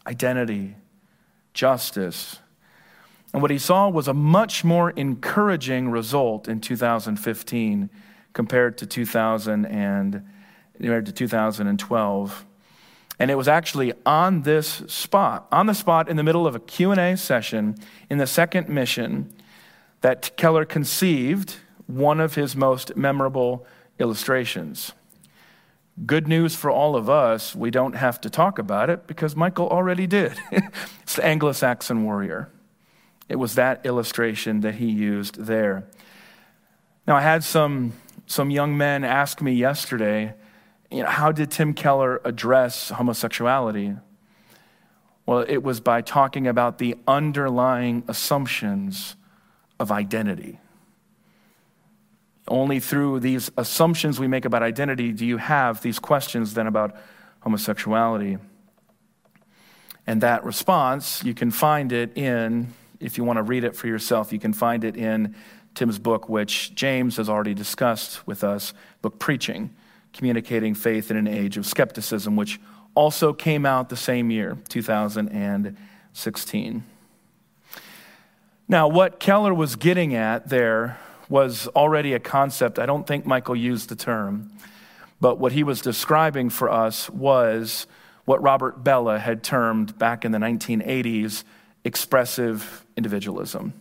identity, 0.05 0.75
justice. 1.51 2.37
And 3.33 3.41
what 3.41 3.49
he 3.49 3.57
saw 3.57 3.89
was 3.89 4.07
a 4.07 4.13
much 4.13 4.63
more 4.63 4.91
encouraging 4.91 5.89
result 5.89 6.47
in 6.47 6.61
2015 6.61 7.89
compared 8.33 8.77
to 8.77 8.85
2000 8.85 9.65
and 9.65 10.27
compared 10.77 11.07
to 11.07 11.11
2012. 11.11 12.45
And 13.17 13.31
it 13.31 13.35
was 13.35 13.47
actually 13.47 13.93
on 14.05 14.43
this 14.43 14.83
spot, 14.85 15.47
on 15.51 15.65
the 15.65 15.73
spot 15.73 16.07
in 16.07 16.17
the 16.17 16.23
middle 16.23 16.45
of 16.45 16.53
a 16.53 16.59
Q&A 16.59 17.17
session 17.17 17.77
in 18.11 18.19
the 18.19 18.27
second 18.27 18.69
mission 18.69 19.33
that 20.01 20.37
Keller 20.37 20.65
conceived 20.65 21.55
one 21.87 22.19
of 22.19 22.35
his 22.35 22.55
most 22.55 22.95
memorable 22.95 23.65
illustrations. 23.97 24.93
Good 26.05 26.27
news 26.27 26.55
for 26.55 26.71
all 26.71 26.95
of 26.95 27.09
us, 27.09 27.55
we 27.55 27.71
don't 27.71 27.93
have 27.93 28.21
to 28.21 28.29
talk 28.29 28.57
about 28.57 28.89
it 28.89 29.05
because 29.05 29.35
Michael 29.35 29.67
already 29.67 30.07
did. 30.07 30.33
it's 31.01 31.15
the 31.15 31.25
Anglo 31.25 31.51
Saxon 31.51 32.03
warrior. 32.03 32.49
It 33.27 33.35
was 33.35 33.55
that 33.55 33.85
illustration 33.85 34.61
that 34.61 34.75
he 34.75 34.89
used 34.89 35.45
there. 35.45 35.83
Now, 37.05 37.17
I 37.17 37.21
had 37.21 37.43
some, 37.43 37.93
some 38.27 38.49
young 38.49 38.77
men 38.77 39.03
ask 39.03 39.41
me 39.41 39.51
yesterday, 39.51 40.33
you 40.89 41.03
know, 41.03 41.09
how 41.09 41.31
did 41.31 41.51
Tim 41.51 41.73
Keller 41.73 42.21
address 42.23 42.89
homosexuality? 42.89 43.95
Well, 45.25 45.45
it 45.47 45.63
was 45.63 45.79
by 45.79 46.01
talking 46.01 46.47
about 46.47 46.77
the 46.77 46.95
underlying 47.07 48.03
assumptions 48.07 49.15
of 49.79 49.91
identity. 49.91 50.59
Only 52.49 52.79
through 52.79 53.19
these 53.19 53.51
assumptions 53.57 54.19
we 54.19 54.27
make 54.27 54.45
about 54.45 54.63
identity 54.63 55.12
do 55.12 55.25
you 55.25 55.38
have 55.38 55.81
these 55.81 55.99
questions 55.99 56.53
then 56.53 56.67
about 56.67 56.95
homosexuality. 57.41 58.38
And 60.05 60.21
that 60.21 60.43
response, 60.43 61.23
you 61.23 61.33
can 61.33 61.51
find 61.51 61.93
it 61.93 62.17
in, 62.17 62.73
if 62.99 63.17
you 63.17 63.23
want 63.23 63.38
to 63.38 63.43
read 63.43 63.63
it 63.63 63.75
for 63.75 63.88
yourself, 63.88 64.33
you 64.33 64.39
can 64.39 64.53
find 64.53 64.83
it 64.83 64.97
in 64.97 65.35
Tim's 65.75 65.99
book, 65.99 66.27
which 66.27 66.73
James 66.73 67.17
has 67.17 67.29
already 67.29 67.53
discussed 67.53 68.25
with 68.25 68.43
us, 68.43 68.73
book 69.01 69.19
Preaching, 69.19 69.69
Communicating 70.13 70.73
Faith 70.73 71.12
in 71.12 71.17
an 71.17 71.27
Age 71.27 71.57
of 71.57 71.65
Skepticism, 71.65 72.35
which 72.35 72.59
also 72.95 73.33
came 73.33 73.65
out 73.65 73.89
the 73.89 73.95
same 73.95 74.31
year, 74.31 74.57
2016. 74.67 76.83
Now, 78.67 78.88
what 78.88 79.19
Keller 79.19 79.53
was 79.53 79.75
getting 79.75 80.15
at 80.15 80.49
there 80.49 80.97
was 81.29 81.67
already 81.69 82.13
a 82.13 82.19
concept. 82.19 82.79
I 82.79 82.85
don't 82.85 83.07
think 83.07 83.25
Michael 83.25 83.55
used 83.55 83.89
the 83.89 83.95
term, 83.95 84.51
but 85.21 85.39
what 85.39 85.51
he 85.51 85.63
was 85.63 85.81
describing 85.81 86.49
for 86.49 86.69
us 86.69 87.09
was 87.09 87.87
what 88.25 88.41
Robert 88.41 88.83
Bellah 88.83 89.19
had 89.19 89.43
termed 89.43 89.97
back 89.97 90.25
in 90.25 90.31
the 90.31 90.37
1980s 90.39 91.43
expressive 91.83 92.85
individualism. 92.97 93.73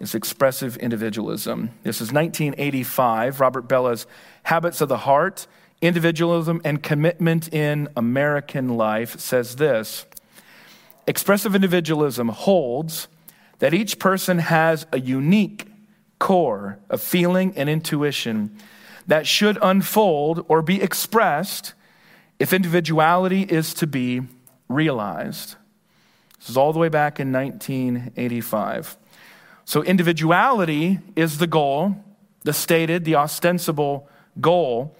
It's 0.00 0.14
expressive 0.14 0.76
individualism. 0.76 1.70
This 1.82 2.00
is 2.00 2.12
1985, 2.12 3.40
Robert 3.40 3.68
Bellah's 3.68 4.06
Habits 4.42 4.80
of 4.80 4.88
the 4.88 4.98
Heart, 4.98 5.46
Individualism 5.80 6.60
and 6.64 6.82
Commitment 6.82 7.52
in 7.52 7.88
American 7.96 8.76
Life 8.76 9.18
says 9.18 9.56
this 9.56 10.06
Expressive 11.06 11.54
individualism 11.54 12.28
holds 12.28 13.08
that 13.58 13.74
each 13.74 13.98
person 13.98 14.38
has 14.38 14.86
a 14.92 15.00
unique 15.00 15.66
core 16.24 16.78
of 16.88 17.02
feeling 17.02 17.52
and 17.54 17.68
intuition 17.68 18.56
that 19.06 19.26
should 19.26 19.58
unfold 19.60 20.42
or 20.48 20.62
be 20.62 20.80
expressed 20.80 21.74
if 22.38 22.50
individuality 22.50 23.42
is 23.42 23.74
to 23.74 23.86
be 23.86 24.22
realized. 24.66 25.56
This 26.38 26.48
is 26.48 26.56
all 26.56 26.72
the 26.72 26.78
way 26.78 26.88
back 26.88 27.20
in 27.20 27.30
1985. 27.30 28.96
So, 29.66 29.82
individuality 29.82 30.98
is 31.14 31.36
the 31.36 31.46
goal, 31.46 31.94
the 32.42 32.54
stated, 32.54 33.04
the 33.04 33.16
ostensible 33.16 34.08
goal. 34.40 34.96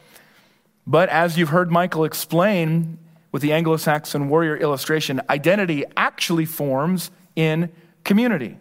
But 0.87 1.09
as 1.09 1.39
you've 1.39 1.49
heard 1.49 1.73
Michael 1.73 2.05
explain 2.05 2.99
with 3.33 3.41
the 3.41 3.55
Anglo 3.55 3.79
Saxon 3.79 4.29
warrior 4.29 4.59
illustration, 4.59 5.23
identity 5.31 5.87
actually 5.97 6.45
forms 6.45 7.11
in 7.35 7.73
community. 8.05 8.59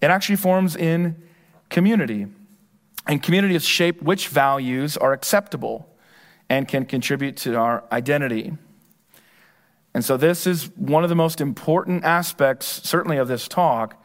It 0.00 0.06
actually 0.06 0.36
forms 0.36 0.76
in 0.76 1.23
community. 1.70 2.26
And 3.06 3.22
community 3.22 3.54
is 3.54 3.64
shaped 3.64 4.02
which 4.02 4.28
values 4.28 4.96
are 4.96 5.12
acceptable 5.12 5.88
and 6.48 6.66
can 6.66 6.84
contribute 6.84 7.36
to 7.38 7.56
our 7.56 7.84
identity. 7.92 8.52
And 9.92 10.04
so, 10.04 10.16
this 10.16 10.46
is 10.46 10.70
one 10.76 11.04
of 11.04 11.10
the 11.10 11.16
most 11.16 11.40
important 11.40 12.04
aspects, 12.04 12.66
certainly, 12.88 13.16
of 13.16 13.28
this 13.28 13.46
talk, 13.46 14.02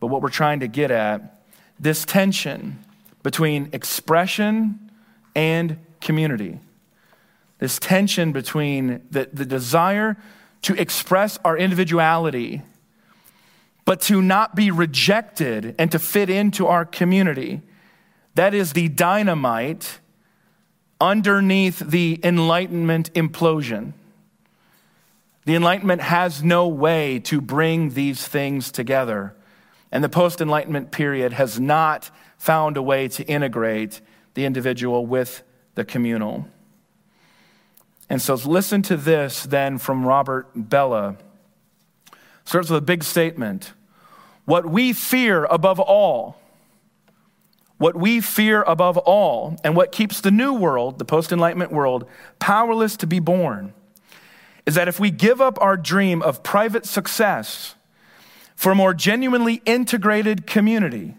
but 0.00 0.08
what 0.08 0.20
we're 0.20 0.30
trying 0.30 0.60
to 0.60 0.68
get 0.68 0.90
at 0.90 1.42
this 1.78 2.04
tension 2.04 2.84
between 3.22 3.70
expression 3.72 4.90
and 5.34 5.78
community. 6.00 6.58
This 7.58 7.78
tension 7.78 8.32
between 8.32 9.02
the, 9.10 9.28
the 9.32 9.44
desire 9.44 10.16
to 10.62 10.74
express 10.74 11.38
our 11.44 11.56
individuality 11.56 12.62
but 13.88 14.02
to 14.02 14.20
not 14.20 14.54
be 14.54 14.70
rejected 14.70 15.74
and 15.78 15.90
to 15.90 15.98
fit 15.98 16.28
into 16.28 16.66
our 16.66 16.84
community. 16.84 17.62
That 18.34 18.52
is 18.52 18.74
the 18.74 18.90
dynamite 18.90 20.00
underneath 21.00 21.78
the 21.78 22.20
Enlightenment 22.22 23.10
implosion. 23.14 23.94
The 25.46 25.54
Enlightenment 25.54 26.02
has 26.02 26.42
no 26.42 26.68
way 26.68 27.18
to 27.20 27.40
bring 27.40 27.94
these 27.94 28.28
things 28.28 28.70
together. 28.70 29.34
And 29.90 30.04
the 30.04 30.10
post 30.10 30.42
Enlightenment 30.42 30.90
period 30.90 31.32
has 31.32 31.58
not 31.58 32.10
found 32.36 32.76
a 32.76 32.82
way 32.82 33.08
to 33.08 33.24
integrate 33.24 34.02
the 34.34 34.44
individual 34.44 35.06
with 35.06 35.42
the 35.76 35.84
communal. 35.86 36.46
And 38.10 38.20
so 38.20 38.34
listen 38.34 38.82
to 38.82 38.98
this 38.98 39.44
then 39.44 39.78
from 39.78 40.04
Robert 40.04 40.54
Bellah. 40.54 41.16
Starts 42.44 42.68
with 42.68 42.82
a 42.82 42.82
big 42.82 43.02
statement. 43.02 43.72
What 44.48 44.64
we 44.64 44.94
fear 44.94 45.44
above 45.44 45.78
all, 45.78 46.40
what 47.76 47.94
we 47.94 48.22
fear 48.22 48.62
above 48.62 48.96
all, 48.96 49.58
and 49.62 49.76
what 49.76 49.92
keeps 49.92 50.22
the 50.22 50.30
new 50.30 50.54
world, 50.54 50.98
the 50.98 51.04
post 51.04 51.32
enlightenment 51.32 51.70
world, 51.70 52.06
powerless 52.38 52.96
to 52.96 53.06
be 53.06 53.18
born, 53.18 53.74
is 54.64 54.74
that 54.74 54.88
if 54.88 54.98
we 54.98 55.10
give 55.10 55.42
up 55.42 55.60
our 55.60 55.76
dream 55.76 56.22
of 56.22 56.42
private 56.42 56.86
success 56.86 57.74
for 58.56 58.72
a 58.72 58.74
more 58.74 58.94
genuinely 58.94 59.60
integrated 59.66 60.46
community, 60.46 61.14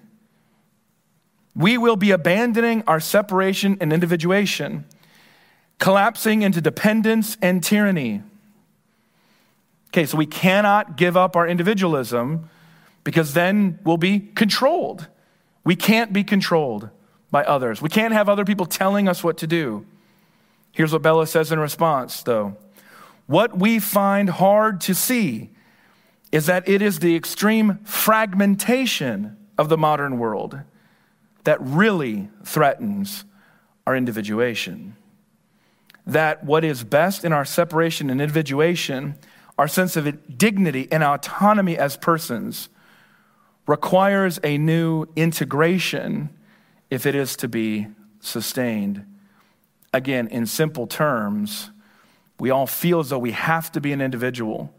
we 1.55 1.77
will 1.77 1.97
be 1.97 2.09
abandoning 2.09 2.83
our 2.87 2.99
separation 2.99 3.77
and 3.79 3.93
individuation 3.93 4.85
collapsing 5.77 6.41
into 6.41 6.61
dependence 6.61 7.37
and 7.43 7.63
tyranny. 7.63 8.23
Okay, 9.89 10.07
so 10.07 10.17
we 10.17 10.25
cannot 10.25 10.97
give 10.97 11.15
up 11.15 11.35
our 11.35 11.47
individualism 11.47 12.49
because 13.03 13.33
then 13.33 13.79
we'll 13.83 13.97
be 13.97 14.19
controlled. 14.19 15.07
We 15.63 15.75
can't 15.75 16.13
be 16.13 16.23
controlled 16.23 16.89
by 17.31 17.43
others. 17.43 17.81
We 17.81 17.89
can't 17.89 18.13
have 18.13 18.29
other 18.29 18.45
people 18.45 18.65
telling 18.65 19.07
us 19.07 19.23
what 19.23 19.38
to 19.38 19.47
do. 19.47 19.85
Here's 20.71 20.93
what 20.93 21.01
Bellah 21.01 21.27
says 21.27 21.51
in 21.51 21.59
response, 21.59 22.23
though. 22.23 22.55
What 23.27 23.57
we 23.57 23.79
find 23.79 24.29
hard 24.29 24.81
to 24.81 24.95
see 24.95 25.51
is 26.31 26.45
that 26.45 26.67
it 26.67 26.81
is 26.81 26.99
the 26.99 27.15
extreme 27.15 27.79
fragmentation 27.83 29.38
of 29.57 29.69
the 29.69 29.77
modern 29.77 30.17
world 30.17 30.59
that 31.43 31.57
really 31.62 32.29
threatens 32.43 33.25
our 33.85 33.95
individuation. 33.95 34.95
That 36.05 36.43
what 36.43 36.63
is 36.63 36.83
best 36.83 37.23
in 37.23 37.33
our 37.33 37.45
separation 37.45 38.09
and 38.09 38.21
individuation, 38.21 39.15
our 39.57 39.67
sense 39.67 39.95
of 39.95 40.38
dignity 40.38 40.88
and 40.91 41.03
autonomy 41.03 41.77
as 41.77 41.97
persons, 41.97 42.69
requires 43.69 44.39
a 44.43 44.58
new 44.58 45.05
integration 45.15 46.27
if 46.89 47.05
it 47.05 47.13
is 47.13 47.36
to 47.36 47.47
be 47.47 47.86
sustained. 48.19 49.05
Again, 49.93 50.27
in 50.29 50.47
simple 50.47 50.88
terms, 50.88 51.69
we 52.39 52.49
all 52.49 52.65
feel 52.65 52.99
as 52.99 53.10
though 53.10 53.19
we 53.19 53.29
have 53.29 53.71
to 53.73 53.79
be 53.79 53.93
an 53.93 54.01
individual. 54.01 54.73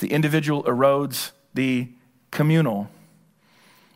The 0.00 0.12
individual 0.12 0.62
erodes 0.64 1.32
the 1.54 1.88
communal. 2.30 2.90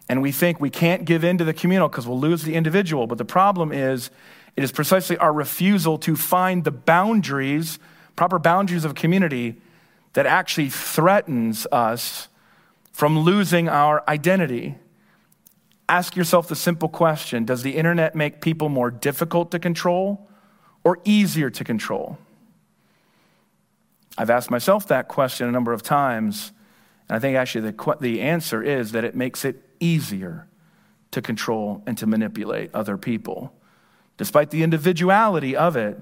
And 0.08 0.22
we 0.22 0.32
think 0.32 0.58
we 0.58 0.70
can't 0.70 1.04
give 1.04 1.22
in 1.22 1.36
to 1.36 1.44
the 1.44 1.52
communal 1.52 1.90
because 1.90 2.06
we'll 2.06 2.18
lose 2.18 2.44
the 2.44 2.54
individual. 2.54 3.06
But 3.06 3.18
the 3.18 3.26
problem 3.26 3.72
is, 3.72 4.08
it 4.56 4.64
is 4.64 4.72
precisely 4.72 5.18
our 5.18 5.34
refusal 5.34 5.98
to 5.98 6.16
find 6.16 6.64
the 6.64 6.70
boundaries, 6.70 7.78
proper 8.16 8.38
boundaries 8.38 8.86
of 8.86 8.94
community, 8.94 9.60
that 10.14 10.24
actually 10.24 10.70
threatens 10.70 11.66
us 11.70 12.28
from 12.94 13.18
losing 13.18 13.68
our 13.68 14.04
identity. 14.08 14.76
Ask 15.88 16.14
yourself 16.14 16.48
the 16.48 16.56
simple 16.56 16.88
question 16.88 17.44
Does 17.44 17.62
the 17.62 17.76
internet 17.76 18.14
make 18.14 18.40
people 18.40 18.70
more 18.70 18.90
difficult 18.90 19.50
to 19.50 19.58
control 19.58 20.30
or 20.84 21.00
easier 21.04 21.50
to 21.50 21.64
control? 21.64 22.16
I've 24.16 24.30
asked 24.30 24.50
myself 24.50 24.86
that 24.88 25.08
question 25.08 25.48
a 25.48 25.50
number 25.50 25.72
of 25.72 25.82
times, 25.82 26.52
and 27.08 27.16
I 27.16 27.18
think 27.18 27.36
actually 27.36 27.72
the, 27.72 27.96
the 28.00 28.20
answer 28.20 28.62
is 28.62 28.92
that 28.92 29.04
it 29.04 29.16
makes 29.16 29.44
it 29.44 29.60
easier 29.80 30.46
to 31.10 31.20
control 31.20 31.82
and 31.86 31.98
to 31.98 32.06
manipulate 32.06 32.70
other 32.72 32.96
people. 32.96 33.52
Despite 34.16 34.50
the 34.50 34.62
individuality 34.62 35.56
of 35.56 35.76
it, 35.76 36.00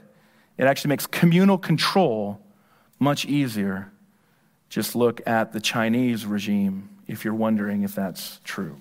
it 0.58 0.66
actually 0.66 0.90
makes 0.90 1.06
communal 1.06 1.56
control 1.56 2.38
much 2.98 3.24
easier. 3.24 3.91
Just 4.72 4.96
look 4.96 5.20
at 5.26 5.52
the 5.52 5.60
Chinese 5.60 6.24
regime 6.24 6.88
if 7.06 7.26
you're 7.26 7.34
wondering 7.34 7.82
if 7.82 7.94
that's 7.94 8.40
true. 8.42 8.78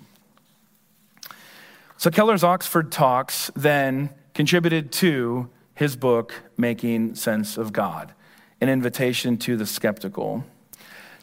So, 1.97 2.09
Keller's 2.09 2.45
Oxford 2.45 2.93
Talks 2.93 3.51
then 3.57 4.09
contributed 4.33 4.93
to 4.93 5.49
his 5.75 5.97
book, 5.97 6.33
Making 6.55 7.15
Sense 7.15 7.57
of 7.57 7.73
God, 7.73 8.13
an 8.61 8.69
invitation 8.69 9.35
to 9.39 9.57
the 9.57 9.65
skeptical. 9.65 10.45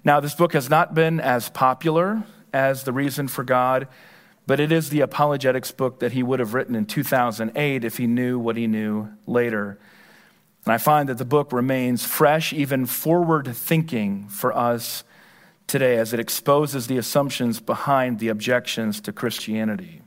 Now, 0.04 0.20
this 0.20 0.34
book 0.34 0.52
has 0.52 0.68
not 0.68 0.92
been 0.92 1.18
as 1.18 1.48
popular 1.48 2.22
as 2.52 2.84
The 2.84 2.92
Reason 2.92 3.26
for 3.26 3.44
God, 3.44 3.88
but 4.46 4.60
it 4.60 4.70
is 4.70 4.90
the 4.90 5.00
apologetics 5.00 5.72
book 5.72 6.00
that 6.00 6.12
he 6.12 6.22
would 6.22 6.40
have 6.40 6.52
written 6.52 6.74
in 6.74 6.84
2008 6.84 7.84
if 7.84 7.96
he 7.96 8.06
knew 8.06 8.38
what 8.38 8.58
he 8.58 8.66
knew 8.66 9.08
later. 9.26 9.78
And 10.68 10.74
I 10.74 10.76
find 10.76 11.08
that 11.08 11.16
the 11.16 11.24
book 11.24 11.50
remains 11.50 12.04
fresh, 12.04 12.52
even 12.52 12.84
forward 12.84 13.56
thinking 13.56 14.28
for 14.28 14.54
us 14.54 15.02
today 15.66 15.96
as 15.96 16.12
it 16.12 16.20
exposes 16.20 16.88
the 16.88 16.98
assumptions 16.98 17.58
behind 17.58 18.18
the 18.18 18.28
objections 18.28 19.00
to 19.00 19.12
Christianity. 19.14 20.02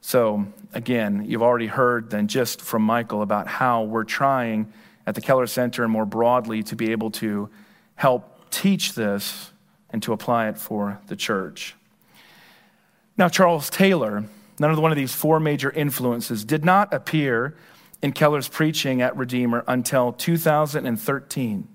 So, 0.00 0.46
again, 0.72 1.24
you've 1.26 1.42
already 1.42 1.66
heard 1.66 2.10
then 2.10 2.28
just 2.28 2.62
from 2.62 2.82
Michael 2.82 3.22
about 3.22 3.48
how 3.48 3.82
we're 3.82 4.04
trying 4.04 4.72
at 5.04 5.16
the 5.16 5.20
Keller 5.20 5.48
Center 5.48 5.82
and 5.82 5.90
more 5.90 6.06
broadly 6.06 6.62
to 6.62 6.76
be 6.76 6.92
able 6.92 7.10
to 7.10 7.50
help 7.96 8.50
teach 8.52 8.94
this 8.94 9.50
and 9.92 10.00
to 10.04 10.12
apply 10.12 10.46
it 10.46 10.56
for 10.56 11.00
the 11.08 11.16
church. 11.16 11.74
Now, 13.18 13.28
Charles 13.28 13.68
Taylor, 13.68 14.26
another 14.60 14.80
one 14.80 14.92
of 14.92 14.96
these 14.96 15.12
four 15.12 15.40
major 15.40 15.72
influences, 15.72 16.44
did 16.44 16.64
not 16.64 16.94
appear 16.94 17.56
in 18.02 18.12
Keller's 18.12 18.48
preaching 18.48 19.02
at 19.02 19.16
Redeemer 19.16 19.64
until 19.66 20.12
2013. 20.12 21.68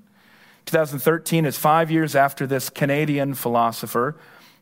2013 0.65 1.45
is 1.45 1.57
five 1.57 1.91
years 1.91 2.15
after 2.15 2.47
this 2.47 2.69
Canadian 2.69 3.33
philosopher 3.35 4.15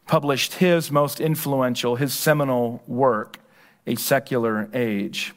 published 0.06 0.56
his 0.56 0.92
most 0.92 1.22
influential, 1.22 1.96
his 1.96 2.14
seminal 2.14 2.84
work, 2.88 3.40
A 3.88 3.96
Secular 3.96 4.70
Age. 4.74 5.34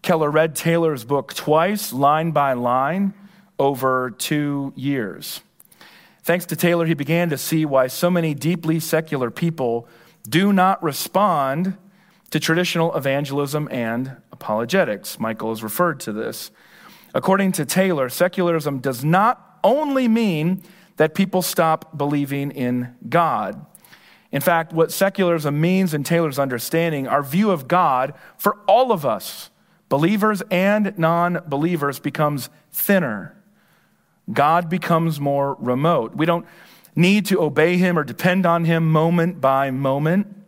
Keller 0.00 0.30
read 0.30 0.54
Taylor's 0.54 1.04
book 1.04 1.34
twice, 1.34 1.92
line 1.92 2.30
by 2.30 2.54
line, 2.54 3.14
over 3.58 4.10
two 4.10 4.72
years. 4.74 5.40
Thanks 6.22 6.46
to 6.46 6.56
Taylor, 6.56 6.86
he 6.86 6.94
began 6.94 7.28
to 7.30 7.38
see 7.38 7.66
why 7.66 7.86
so 7.86 8.10
many 8.10 8.34
deeply 8.34 8.80
secular 8.80 9.30
people 9.30 9.86
do 10.26 10.52
not 10.52 10.82
respond 10.82 11.76
to 12.34 12.40
traditional 12.40 12.92
evangelism 12.96 13.68
and 13.70 14.16
apologetics. 14.32 15.20
Michael 15.20 15.50
has 15.50 15.62
referred 15.62 16.00
to 16.00 16.10
this. 16.10 16.50
According 17.14 17.52
to 17.52 17.64
Taylor, 17.64 18.08
secularism 18.08 18.80
does 18.80 19.04
not 19.04 19.60
only 19.62 20.08
mean 20.08 20.60
that 20.96 21.14
people 21.14 21.42
stop 21.42 21.96
believing 21.96 22.50
in 22.50 22.92
God. 23.08 23.64
In 24.32 24.40
fact, 24.40 24.72
what 24.72 24.90
secularism 24.90 25.60
means 25.60 25.94
in 25.94 26.02
Taylor's 26.02 26.40
understanding, 26.40 27.06
our 27.06 27.22
view 27.22 27.52
of 27.52 27.68
God 27.68 28.14
for 28.36 28.56
all 28.66 28.90
of 28.90 29.06
us, 29.06 29.50
believers 29.88 30.42
and 30.50 30.98
non 30.98 31.40
believers, 31.46 32.00
becomes 32.00 32.50
thinner. 32.72 33.40
God 34.32 34.68
becomes 34.68 35.20
more 35.20 35.54
remote. 35.60 36.16
We 36.16 36.26
don't 36.26 36.46
need 36.96 37.26
to 37.26 37.40
obey 37.40 37.76
him 37.76 37.96
or 37.96 38.02
depend 38.02 38.44
on 38.44 38.64
him 38.64 38.90
moment 38.90 39.40
by 39.40 39.70
moment. 39.70 40.43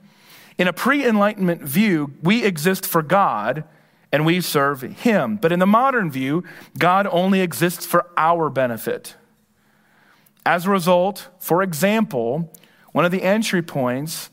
In 0.58 0.68
a 0.68 0.72
pre 0.72 1.06
Enlightenment 1.06 1.62
view, 1.62 2.12
we 2.22 2.44
exist 2.44 2.86
for 2.86 3.02
God 3.02 3.64
and 4.12 4.24
we 4.24 4.40
serve 4.40 4.82
him. 4.82 5.36
But 5.36 5.52
in 5.52 5.58
the 5.58 5.66
modern 5.66 6.10
view, 6.10 6.44
God 6.78 7.06
only 7.10 7.40
exists 7.40 7.84
for 7.84 8.06
our 8.16 8.48
benefit. 8.48 9.16
As 10.44 10.66
a 10.66 10.70
result, 10.70 11.28
for 11.38 11.62
example, 11.62 12.52
one 12.92 13.04
of 13.04 13.10
the 13.10 13.22
entry 13.22 13.62
points 13.62 14.30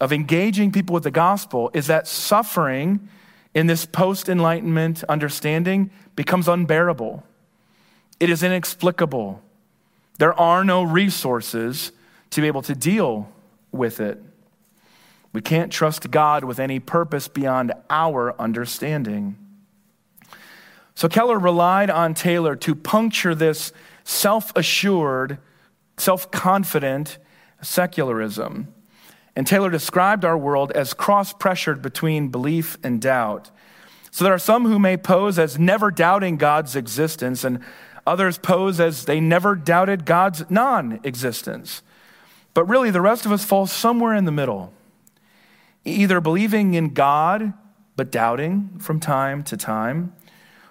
of 0.00 0.12
engaging 0.12 0.72
people 0.72 0.92
with 0.92 1.04
the 1.04 1.10
gospel 1.10 1.70
is 1.72 1.86
that 1.86 2.08
suffering 2.08 3.08
in 3.54 3.68
this 3.68 3.86
post 3.86 4.28
Enlightenment 4.28 5.04
understanding 5.04 5.90
becomes 6.16 6.48
unbearable. 6.48 7.22
It 8.18 8.30
is 8.30 8.42
inexplicable. 8.42 9.40
There 10.18 10.38
are 10.38 10.64
no 10.64 10.82
resources 10.82 11.92
to 12.30 12.40
be 12.40 12.48
able 12.48 12.62
to 12.62 12.74
deal 12.74 13.30
with 13.70 14.00
it. 14.00 14.20
We 15.34 15.42
can't 15.42 15.70
trust 15.70 16.10
God 16.10 16.44
with 16.44 16.58
any 16.58 16.80
purpose 16.80 17.28
beyond 17.28 17.74
our 17.90 18.34
understanding. 18.40 19.36
So 20.94 21.06
Keller 21.08 21.38
relied 21.38 21.90
on 21.90 22.14
Taylor 22.14 22.56
to 22.56 22.74
puncture 22.74 23.34
this 23.34 23.70
self 24.04 24.50
assured, 24.56 25.36
self 25.98 26.30
confident 26.30 27.18
secularism. 27.60 28.72
And 29.36 29.46
Taylor 29.46 29.68
described 29.68 30.24
our 30.24 30.38
world 30.38 30.72
as 30.72 30.94
cross 30.94 31.34
pressured 31.34 31.82
between 31.82 32.28
belief 32.28 32.78
and 32.82 32.98
doubt. 33.02 33.50
So 34.10 34.24
there 34.24 34.32
are 34.32 34.38
some 34.38 34.64
who 34.64 34.78
may 34.78 34.96
pose 34.96 35.38
as 35.38 35.58
never 35.58 35.90
doubting 35.90 36.38
God's 36.38 36.74
existence, 36.74 37.44
and 37.44 37.60
Others 38.06 38.38
pose 38.38 38.80
as 38.80 39.06
they 39.06 39.20
never 39.20 39.54
doubted 39.54 40.04
God's 40.04 40.48
non 40.50 41.00
existence. 41.04 41.82
But 42.52 42.64
really, 42.64 42.90
the 42.90 43.00
rest 43.00 43.24
of 43.26 43.32
us 43.32 43.44
fall 43.44 43.66
somewhere 43.66 44.14
in 44.14 44.26
the 44.26 44.32
middle, 44.32 44.72
either 45.84 46.20
believing 46.20 46.74
in 46.74 46.94
God 46.94 47.52
but 47.96 48.10
doubting 48.10 48.78
from 48.78 48.98
time 48.98 49.42
to 49.44 49.56
time, 49.56 50.14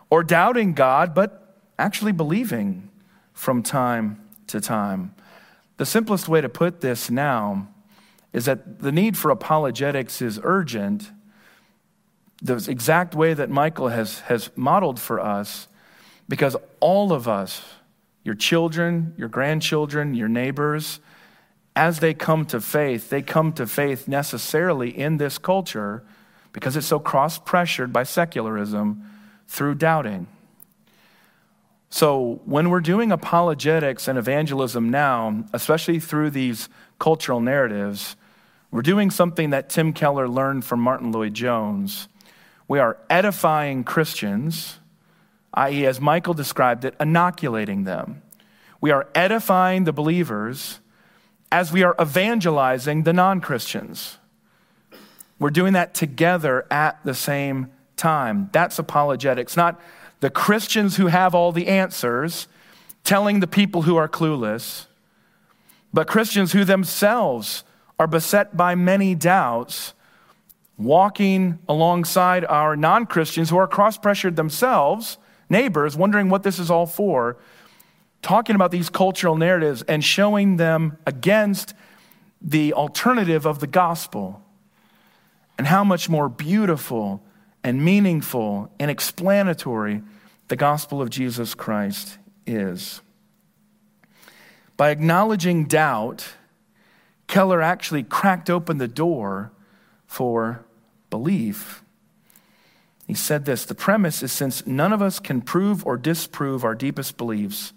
or 0.10 0.24
doubting 0.24 0.74
God 0.74 1.14
but 1.14 1.58
actually 1.80 2.12
believing 2.12 2.90
from 3.34 3.64
time 3.64 4.22
to 4.48 4.60
time. 4.60 5.16
The 5.78 5.86
simplest 5.86 6.28
way 6.28 6.42
to 6.42 6.50
put 6.50 6.82
this 6.82 7.10
now 7.10 7.68
is 8.32 8.46
that 8.46 8.80
the 8.80 8.92
need 8.92 9.18
for 9.18 9.32
apologetics 9.32 10.22
is 10.22 10.40
urgent. 10.44 11.12
The 12.42 12.56
exact 12.68 13.16
way 13.16 13.34
that 13.34 13.50
Michael 13.50 13.90
has, 13.90 14.20
has 14.22 14.50
modeled 14.56 15.00
for 15.00 15.20
us 15.20 15.68
because 16.28 16.56
all 16.80 17.14
of 17.14 17.28
us, 17.28 17.64
your 18.24 18.36
children, 18.36 19.14
your 19.18 19.30
grandchildren, 19.30 20.14
your 20.14 20.30
neighbors, 20.30 21.00
as 21.76 22.00
they 22.00 22.14
come 22.14 22.46
to 22.46 22.62
faith, 22.62 23.10
they 23.10 23.22
come 23.22 23.52
to 23.54 23.66
faith 23.66 24.08
necessarily 24.08 24.90
in 24.90 25.18
this 25.18 25.38
culture 25.38 26.04
because 26.52 26.78
it's 26.78 26.88
so 26.88 27.00
cross 27.00 27.40
pressured 27.40 27.92
by 27.92 28.04
secularism 28.04 29.04
through 29.48 29.76
doubting. 29.76 30.28
So, 31.90 32.42
when 32.46 32.70
we're 32.70 32.82
doing 32.82 33.12
apologetics 33.12 34.08
and 34.08 34.18
evangelism 34.18 34.90
now, 34.90 35.44
especially 35.54 36.00
through 36.00 36.32
these 36.32 36.70
cultural 37.00 37.40
narratives, 37.40 38.16
we're 38.72 38.82
doing 38.82 39.12
something 39.12 39.52
that 39.52 39.70
Tim 39.70 39.94
Keller 39.94 40.28
learned 40.28 40.66
from 40.66 40.80
Martyn 40.80 41.12
Lloyd-Jones. 41.12 42.08
We 42.68 42.80
are 42.80 42.98
edifying 43.10 43.84
Christians, 43.84 44.80
i.e., 45.54 45.86
as 45.86 46.02
Michael 46.02 46.34
described 46.34 46.84
it, 46.84 46.96
inoculating 47.00 47.84
them. 47.84 48.24
We 48.82 48.90
are 48.90 49.08
edifying 49.14 49.84
the 49.84 49.94
believers 49.94 50.80
as 51.54 51.72
we 51.72 51.84
are 51.84 51.96
evangelizing 52.02 53.04
the 53.04 53.14
non 53.14 53.40
Christians. 53.40 54.18
We're 55.38 55.52
doing 55.52 55.74
that 55.74 55.94
together 55.94 56.66
at 56.72 56.98
the 57.06 57.14
same 57.14 57.72
time. 57.96 58.50
That's 58.52 58.80
apologetics, 58.80 59.56
not 59.56 59.80
the 60.20 60.32
Christians 60.32 60.98
who 60.98 61.08
have 61.08 61.36
all 61.36 61.52
the 61.52 61.68
answers 61.68 62.48
telling 63.04 63.40
the 63.40 63.46
people 63.46 63.84
who 63.84 63.98
are 63.98 64.10
clueless, 64.10 64.88
but 65.94 66.08
Christians 66.08 66.54
who 66.54 66.66
themselves 66.66 67.64
are 68.00 68.08
beset 68.08 68.58
by 68.58 68.74
many 68.74 69.14
doubts, 69.14 69.94
walking 70.80 71.60
alongside 71.70 72.46
our 72.46 72.76
non 72.76 73.06
Christians 73.06 73.52
who 73.52 73.58
are 73.58 73.68
cross 73.68 73.96
pressured 73.96 74.38
themselves, 74.38 75.20
neighbors, 75.52 75.96
wondering 75.96 76.30
what 76.30 76.42
this 76.42 76.58
is 76.58 76.72
all 76.72 76.88
for, 76.88 77.38
talking 78.24 78.56
about 78.56 78.72
these 78.72 78.90
cultural 78.90 79.36
narratives 79.36 79.84
and 79.84 80.04
showing 80.04 80.58
them 80.58 80.98
against 81.06 81.76
the 82.42 82.74
alternative 82.74 83.46
of 83.46 83.60
the 83.60 83.68
gospel 83.68 84.42
and 85.58 85.68
how 85.68 85.84
much 85.84 86.10
more 86.10 86.28
beautiful 86.28 87.22
and 87.64 87.86
meaningful 87.86 88.72
and 88.80 88.90
explanatory 88.90 90.02
the 90.48 90.56
gospel 90.56 91.02
of 91.02 91.10
Jesus 91.10 91.54
Christ 91.54 92.18
is. 92.48 93.02
By 94.76 94.90
acknowledging 94.90 95.66
doubt, 95.66 96.34
Keller 97.28 97.62
actually 97.62 98.04
cracked 98.04 98.50
open 98.50 98.78
the 98.78 98.88
door 98.88 99.52
for 100.06 100.66
belief. 101.10 101.84
He 103.08 103.14
said 103.14 103.46
this 103.46 103.66
The 103.66 103.76
premise 103.76 104.24
is 104.24 104.32
since 104.32 104.66
none 104.66 104.94
of 104.94 105.02
us 105.02 105.20
can 105.20 105.42
prove 105.42 105.86
or 105.86 105.98
disprove 105.98 106.64
our 106.64 106.76
deepest 106.76 107.18
beliefs, 107.18 107.74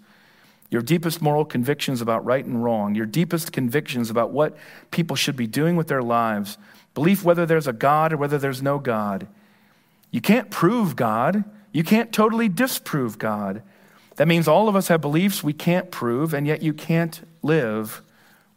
your 0.69 0.81
deepest 0.81 1.21
moral 1.21 1.45
convictions 1.45 2.01
about 2.01 2.25
right 2.25 2.43
and 2.43 2.63
wrong, 2.63 2.93
your 2.93 3.05
deepest 3.05 3.51
convictions 3.53 4.09
about 4.09 4.31
what 4.31 4.57
people 4.91 5.15
should 5.15 5.35
be 5.35 5.47
doing 5.47 5.75
with 5.75 5.87
their 5.87 6.01
lives, 6.01 6.57
belief 6.93 7.23
whether 7.23 7.45
there's 7.45 7.67
a 7.67 7.73
God 7.73 8.11
or 8.11 8.17
whether 8.17 8.37
there's 8.37 8.61
no 8.61 8.77
God. 8.77 9.27
You 10.11 10.21
can't 10.21 10.49
prove 10.49 10.95
God. 10.95 11.43
You 11.71 11.83
can't 11.83 12.11
totally 12.11 12.49
disprove 12.49 13.17
God. 13.17 13.61
That 14.17 14.27
means 14.27 14.47
all 14.47 14.67
of 14.67 14.75
us 14.75 14.87
have 14.87 14.99
beliefs 14.99 15.43
we 15.43 15.53
can't 15.53 15.91
prove, 15.91 16.33
and 16.33 16.47
yet 16.47 16.61
you 16.61 16.73
can't 16.73 17.21
live 17.43 18.01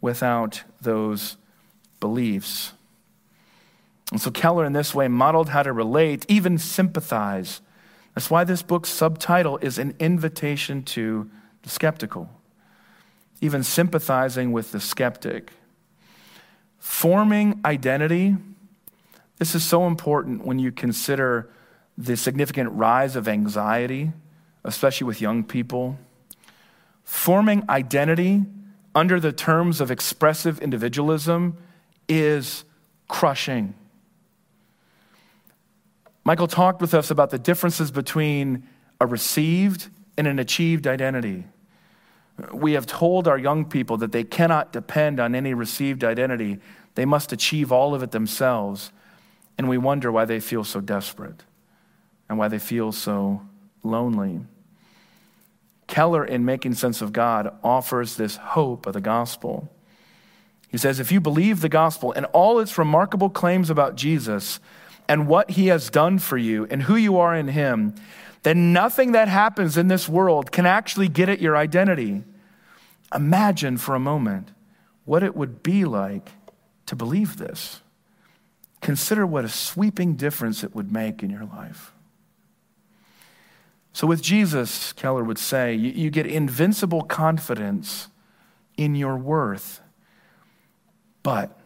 without 0.01 0.63
those 0.81 1.37
beliefs. 2.01 2.73
And 4.11 4.21
so 4.21 4.31
Keller, 4.31 4.65
in 4.65 4.73
this 4.73 4.95
way, 4.95 5.07
modeled 5.07 5.51
how 5.51 5.63
to 5.63 5.73
relate, 5.73 6.25
even 6.29 6.59
sympathize. 6.59 7.61
That's 8.15 8.31
why 8.31 8.43
this 8.45 8.63
book's 8.63 8.89
subtitle 8.89 9.59
is 9.59 9.79
An 9.79 9.95
Invitation 10.01 10.83
to 10.85 11.31
Skeptical, 11.65 12.29
even 13.41 13.63
sympathizing 13.63 14.53
with 14.53 14.73
the 14.73 14.81
skeptic. 14.81 15.53
Forming 16.79 17.61
identity, 17.65 18.37
this 19.39 19.55
is 19.55 19.63
so 19.65 19.87
important 19.87 20.45
when 20.45 20.59
you 20.59 20.73
consider 20.73 21.51
the 21.97 22.17
significant 22.17 22.71
rise 22.73 23.17
of 23.17 23.29
anxiety, 23.29 24.13
especially 24.65 25.07
with 25.07 25.21
young 25.21 25.45
people. 25.45 25.99
Forming 27.05 27.63
identity 27.69 28.45
under 28.95 29.21
the 29.21 29.33
terms 29.33 29.81
of 29.81 29.91
expressive 29.91 30.61
individualism 30.61 31.57
is 32.09 32.65
crushing. 33.09 33.75
Michael 36.25 36.47
talked 36.47 36.81
with 36.81 36.95
us 36.95 37.11
about 37.11 37.31
the 37.31 37.39
differences 37.39 37.91
between 37.91 38.67
a 39.01 39.07
received 39.07 39.89
and 40.21 40.29
an 40.29 40.39
achieved 40.39 40.87
identity. 40.87 41.45
We 42.53 42.75
have 42.75 42.85
told 42.85 43.27
our 43.27 43.39
young 43.39 43.65
people 43.65 43.97
that 43.97 44.13
they 44.13 44.23
cannot 44.23 44.71
depend 44.71 45.19
on 45.19 45.35
any 45.35 45.55
received 45.55 46.05
identity, 46.05 46.59
they 46.95 47.07
must 47.07 47.33
achieve 47.33 47.73
all 47.73 47.95
of 47.95 48.03
it 48.03 48.11
themselves. 48.11 48.93
And 49.57 49.67
we 49.67 49.79
wonder 49.79 50.13
why 50.13 50.27
they 50.27 50.39
feel 50.39 50.63
so 50.63 50.83
desperate 50.83 51.45
and 52.29 52.37
why 52.37 52.49
they 52.49 52.59
feel 52.59 52.93
so 52.93 53.41
lonely. 53.83 54.41
Keller, 55.87 56.23
in 56.23 56.45
Making 56.45 56.75
Sense 56.75 57.01
of 57.01 57.15
God, 57.15 57.55
offers 57.65 58.17
this 58.17 58.37
hope 58.37 58.85
of 58.85 58.93
the 58.93 59.01
gospel. 59.01 59.71
He 60.69 60.77
says, 60.77 61.01
if 61.01 61.11
you 61.11 61.19
believe 61.19 61.63
the 61.63 61.71
gospel 61.71 62.13
and 62.13 62.27
all 62.27 62.59
its 62.59 62.77
remarkable 62.77 63.31
claims 63.31 63.71
about 63.71 63.97
Jesus 63.97 64.61
and 65.09 65.27
what 65.27 65.53
he 65.53 65.69
has 65.69 65.89
done 65.89 66.19
for 66.19 66.37
you 66.37 66.67
and 66.71 66.83
who 66.83 66.97
you 66.97 67.17
are 67.17 67.35
in 67.35 67.49
him, 67.49 67.95
then 68.43 68.73
nothing 68.73 69.13
that 69.13 69.29
happens 69.29 69.77
in 69.77 69.89
this 69.89 70.09
world 70.09 70.51
can 70.51 70.67
actually 70.67 71.09
get 71.09 71.29
at 71.29 71.41
your 71.41 71.57
identity. 71.57 72.25
Imagine 73.15 73.77
for 73.77 73.95
a 73.95 74.01
moment 74.01 74.51
what 75.05 75.23
it 75.23 75.37
would 75.37 75.63
be 75.63 75.85
like 75.85 76.31
to 76.87 76.97
believe 76.97 77.37
this. 77.37 77.81
Consider 78.81 79.27
what 79.27 79.45
a 79.45 79.49
sweeping 79.49 80.15
difference 80.15 80.65
it 80.65 80.75
would 80.75 80.91
make 80.91 81.23
in 81.23 81.31
your 81.31 81.45
life. 81.45 81.93
So, 83.93 84.07
with 84.07 84.23
Jesus, 84.23 84.93
Keller 84.93 85.25
would 85.25 85.39
say, 85.39 85.75
you, 85.75 85.91
you 85.91 86.11
get 86.11 86.27
invincible 86.27 87.03
confidence 87.03 88.09
in 88.77 88.95
your 88.95 89.17
worth. 89.17 89.81
But, 91.23 91.59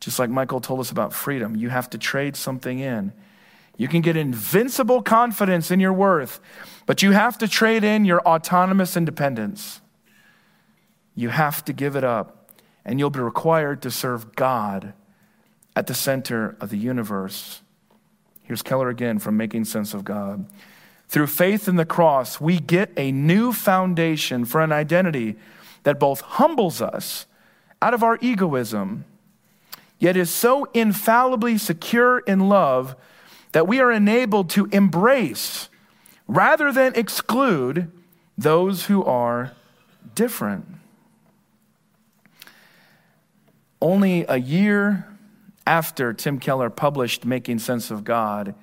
just 0.00 0.18
like 0.18 0.28
Michael 0.28 0.60
told 0.60 0.80
us 0.80 0.90
about 0.90 1.14
freedom, 1.14 1.56
you 1.56 1.70
have 1.70 1.88
to 1.90 1.98
trade 1.98 2.36
something 2.36 2.80
in. 2.80 3.12
You 3.76 3.88
can 3.88 4.00
get 4.00 4.16
invincible 4.16 5.02
confidence 5.02 5.70
in 5.70 5.80
your 5.80 5.92
worth, 5.92 6.40
but 6.86 7.02
you 7.02 7.12
have 7.12 7.38
to 7.38 7.48
trade 7.48 7.84
in 7.84 8.04
your 8.04 8.20
autonomous 8.20 8.96
independence. 8.96 9.80
You 11.14 11.30
have 11.30 11.64
to 11.64 11.72
give 11.72 11.96
it 11.96 12.04
up, 12.04 12.50
and 12.84 12.98
you'll 12.98 13.10
be 13.10 13.20
required 13.20 13.82
to 13.82 13.90
serve 13.90 14.36
God 14.36 14.92
at 15.74 15.86
the 15.86 15.94
center 15.94 16.56
of 16.60 16.70
the 16.70 16.78
universe. 16.78 17.62
Here's 18.42 18.62
Keller 18.62 18.88
again 18.88 19.18
from 19.18 19.36
Making 19.36 19.64
Sense 19.64 19.94
of 19.94 20.04
God. 20.04 20.46
Through 21.08 21.26
faith 21.28 21.68
in 21.68 21.76
the 21.76 21.84
cross, 21.84 22.40
we 22.40 22.58
get 22.58 22.92
a 22.96 23.10
new 23.12 23.52
foundation 23.52 24.44
for 24.44 24.60
an 24.60 24.72
identity 24.72 25.36
that 25.82 26.00
both 26.00 26.20
humbles 26.20 26.80
us 26.80 27.26
out 27.80 27.94
of 27.94 28.02
our 28.02 28.18
egoism, 28.20 29.04
yet 29.98 30.16
is 30.16 30.30
so 30.30 30.66
infallibly 30.74 31.58
secure 31.58 32.20
in 32.20 32.48
love 32.48 32.96
that 33.54 33.68
we 33.68 33.78
are 33.78 33.92
enabled 33.92 34.50
to 34.50 34.66
embrace 34.72 35.68
rather 36.26 36.72
than 36.72 36.92
exclude 36.96 37.88
those 38.36 38.86
who 38.86 39.04
are 39.04 39.52
different. 40.16 40.66
Only 43.80 44.24
a 44.28 44.38
year 44.38 45.06
after 45.64 46.12
Tim 46.12 46.40
Keller 46.40 46.68
published 46.68 47.24
Making 47.24 47.60
Sense 47.60 47.92
of 47.92 48.02
God, 48.02 48.56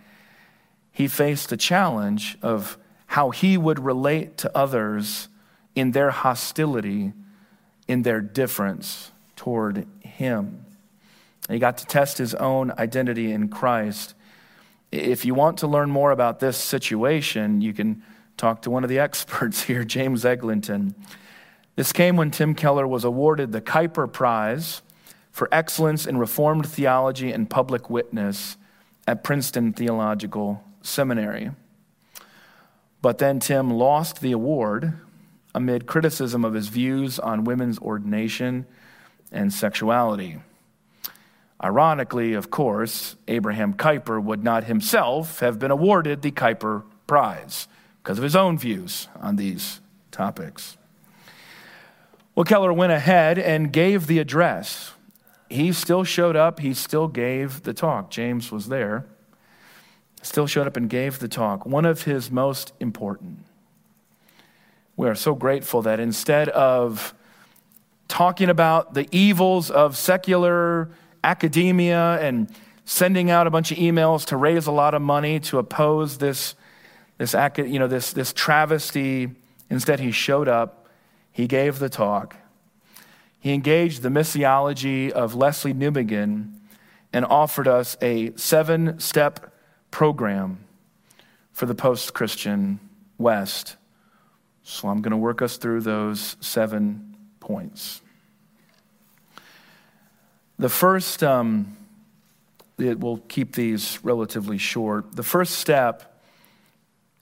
he 0.92 1.08
faced 1.08 1.48
the 1.48 1.58
challenge 1.58 2.38
of 2.42 2.78
how 3.06 3.30
he 3.30 3.58
would 3.58 3.80
relate 3.80 4.36
to 4.40 4.52
others 4.58 5.30
in 5.74 5.92
their 5.92 6.12
hostility, 6.12 7.14
in 7.88 8.02
their 8.02 8.20
difference 8.20 9.12
toward 9.38 9.88
him. 10.02 10.66
He 11.50 11.60
got 11.60 11.78
to 11.78 11.86
test 11.86 12.18
his 12.18 12.36
own 12.36 12.74
identity 12.78 13.32
in 13.32 13.48
Christ. 13.48 14.16
If 14.92 15.24
you 15.24 15.34
want 15.34 15.58
to 15.60 15.68
learn 15.68 15.90
more 15.90 16.12
about 16.12 16.40
this 16.40 16.58
situation, 16.58 17.62
you 17.62 17.74
can 17.74 18.04
talk 18.38 18.62
to 18.64 18.70
one 18.70 18.84
of 18.84 18.90
the 18.90 19.00
experts 19.08 19.64
here, 19.64 19.84
James 19.84 20.26
Eglinton. 20.26 20.96
This 21.76 21.94
came 21.94 22.18
when 22.18 22.32
Tim 22.32 22.54
Keller 22.54 22.88
was 22.88 23.04
awarded 23.04 23.52
the 23.52 23.62
Kuyper 23.62 24.12
Prize 24.12 24.82
for 25.32 25.48
excellence 25.52 26.06
in 26.06 26.18
Reformed 26.18 26.68
theology 26.68 27.32
and 27.32 27.50
public 27.50 27.90
witness 27.90 28.58
at 29.08 29.24
Princeton 29.24 29.72
Theological 29.72 30.64
Seminary. 30.82 31.52
But 33.02 33.18
then 33.18 33.40
Tim 33.40 33.72
lost 33.72 34.22
the 34.22 34.34
award 34.34 34.94
amid 35.56 35.88
criticism 35.88 36.46
of 36.46 36.54
his 36.54 36.68
views 36.68 37.18
on 37.18 37.46
women's 37.46 37.80
ordination 37.80 38.66
and 39.32 39.54
sexuality. 39.54 40.40
Ironically, 41.64 42.34
of 42.34 42.50
course, 42.50 43.16
Abraham 43.28 43.76
Kuyper 43.76 44.22
would 44.22 44.44
not 44.44 44.64
himself 44.64 45.40
have 45.42 45.60
been 45.60 45.70
awarded 45.70 46.22
the 46.22 46.32
Kuyper 46.32 46.84
Prize 47.06 47.68
because 48.02 48.18
of 48.18 48.24
his 48.24 48.36
own 48.36 48.58
views 48.58 49.08
on 49.20 49.36
these 49.36 49.80
topics. 50.10 50.78
Well, 52.34 52.46
Keller 52.46 52.74
went 52.74 52.94
ahead 52.94 53.38
and 53.38 53.72
gave 53.72 54.08
the 54.08 54.18
address. 54.18 54.94
He 55.50 55.72
still 55.74 56.04
showed 56.04 56.36
up, 56.36 56.60
he 56.60 56.74
still 56.74 57.08
gave 57.08 57.64
the 57.64 57.74
talk. 57.74 58.10
James 58.10 58.52
was 58.52 58.70
there. 58.70 59.06
still 60.24 60.48
showed 60.48 60.68
up 60.68 60.78
and 60.78 60.90
gave 60.90 61.20
the 61.20 61.28
talk, 61.28 61.66
one 61.66 61.84
of 61.86 62.04
his 62.04 62.32
most 62.32 62.74
important. 62.80 63.40
We 64.96 65.08
are 65.08 65.16
so 65.16 65.34
grateful 65.34 65.82
that 65.82 66.00
instead 66.00 66.50
of 66.50 67.14
talking 68.08 68.50
about 68.50 68.94
the 68.94 69.08
evils 69.12 69.72
of 69.72 69.98
secular 69.98 70.90
academia 71.24 72.20
and 72.22 72.50
sending 72.86 73.30
out 73.30 73.48
a 73.48 73.50
bunch 73.50 73.72
of 73.72 73.78
emails 73.78 74.26
to 74.26 74.38
raise 74.38 74.68
a 74.68 74.72
lot 74.72 74.94
of 74.94 75.02
money 75.02 75.40
to 75.40 75.58
oppose 75.58 76.18
this, 76.18 76.56
this, 77.18 77.34
you 77.58 77.80
know, 77.80 77.88
this, 77.88 78.14
this 78.14 78.34
travesty, 78.34 79.32
instead 79.70 80.00
he 80.00 80.12
showed 80.12 80.48
up, 80.48 80.88
he 81.32 81.48
gave 81.48 81.80
the 81.80 81.90
talk, 81.90 82.36
he 83.40 83.54
engaged 83.54 84.02
the 84.02 84.10
missiology 84.10 85.10
of 85.10 85.34
Lesslie 85.34 85.74
Newbigin 85.74 86.54
and 87.14 87.26
offered 87.26 87.68
us 87.68 87.98
a 88.02 88.36
seven 88.36 89.00
step 89.00 89.54
program 89.90 90.64
for 91.52 91.66
the 91.66 91.76
post 91.76 92.14
Christian 92.14 92.80
West. 93.18 93.78
So 94.64 94.88
I'm 94.88 95.02
going 95.02 95.12
to 95.12 95.18
work 95.18 95.42
us 95.42 95.58
through 95.58 95.82
those 95.82 96.38
seven 96.40 97.16
points. 97.40 98.02
The 100.62 100.70
first, 100.70 101.24
um, 101.24 101.76
it 102.78 103.00
will 103.00 103.18
keep 103.18 103.56
these 103.56 103.98
relatively 104.04 104.60
short. 104.60 105.16
The 105.16 105.24
first 105.24 105.54
step 105.54 106.22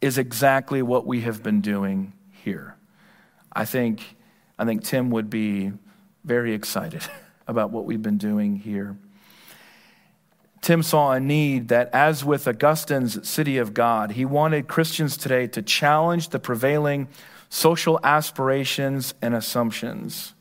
is 0.02 0.18
exactly 0.18 0.82
what 0.82 1.08
we 1.08 1.22
have 1.22 1.42
been 1.42 1.62
doing 1.62 2.12
here. 2.44 2.76
I 3.54 3.64
think, 3.64 4.18
I 4.58 4.66
think 4.66 4.84
Tim 4.84 5.10
would 5.12 5.30
be 5.30 5.72
very 6.26 6.54
excited 6.54 7.04
about 7.48 7.72
what 7.72 7.86
we've 7.86 8.02
been 8.02 8.18
doing 8.18 8.58
here. 8.58 8.98
Tim 10.60 10.84
saw 10.84 11.14
a 11.14 11.20
need 11.22 11.70
that, 11.70 11.90
as 11.94 12.26
with 12.26 12.46
Augustine's 12.46 13.26
City 13.26 13.58
of 13.58 13.74
God, 13.74 14.12
he 14.12 14.26
wanted 14.26 14.68
Christians 14.68 15.16
today 15.16 15.48
to 15.48 15.62
challenge 15.62 16.28
the 16.30 16.40
prevailing 16.40 17.08
social 17.48 18.02
aspirations 18.04 19.14
and 19.22 19.34
assumptions. 19.34 20.34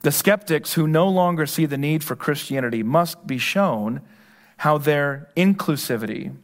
The 0.00 0.12
skeptics 0.12 0.74
who 0.74 0.86
no 0.86 1.08
longer 1.08 1.46
see 1.46 1.66
the 1.66 1.78
need 1.78 2.04
for 2.04 2.14
Christianity 2.14 2.82
must 2.82 3.26
be 3.26 3.38
shown 3.38 4.00
how 4.58 4.78
their 4.78 5.28
inclusivity 5.36 6.36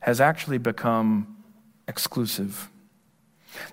has 0.00 0.20
actually 0.20 0.58
become 0.58 1.36
exclusive. 1.86 2.70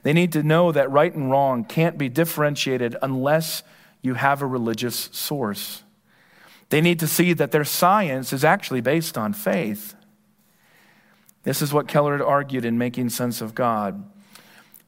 They 0.03 0.13
need 0.13 0.31
to 0.33 0.43
know 0.43 0.71
that 0.71 0.91
right 0.91 1.13
and 1.13 1.29
wrong 1.29 1.63
can't 1.63 1.97
be 1.97 2.09
differentiated 2.09 2.95
unless 3.01 3.63
you 4.01 4.15
have 4.15 4.41
a 4.41 4.47
religious 4.47 5.09
source. 5.11 5.83
They 6.69 6.81
need 6.81 6.99
to 6.99 7.07
see 7.07 7.33
that 7.33 7.51
their 7.51 7.63
science 7.63 8.33
is 8.33 8.43
actually 8.43 8.81
based 8.81 9.17
on 9.17 9.33
faith. 9.33 9.95
This 11.43 11.61
is 11.61 11.71
what 11.71 11.87
Keller 11.87 12.13
had 12.13 12.21
argued 12.21 12.65
in 12.65 12.77
Making 12.77 13.09
Sense 13.09 13.39
of 13.39 13.53
God. 13.53 14.03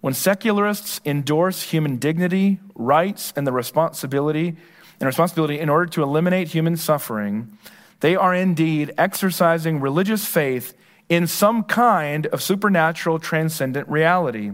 When 0.02 0.14
secularists 0.14 1.02
endorse 1.06 1.64
human 1.64 1.98
dignity, 1.98 2.60
rights, 2.76 3.34
and 3.36 3.48
the 3.48 3.52
responsibility 3.52 4.56
and 5.00 5.08
responsibility 5.08 5.60
in 5.60 5.70
order 5.70 5.86
to 5.88 6.04
eliminate 6.04 6.50
human 6.50 6.78
suffering, 6.78 7.58
they 8.00 8.16
are 8.16 8.34
indeed 8.34 8.94
exercising 8.98 9.80
religious 9.80 10.26
faith 10.26 10.74
in 11.10 11.26
some 11.26 11.64
kind 11.64 12.28
of 12.28 12.42
supernatural 12.42 13.18
transcendent 13.18 13.88
reality. 13.88 14.52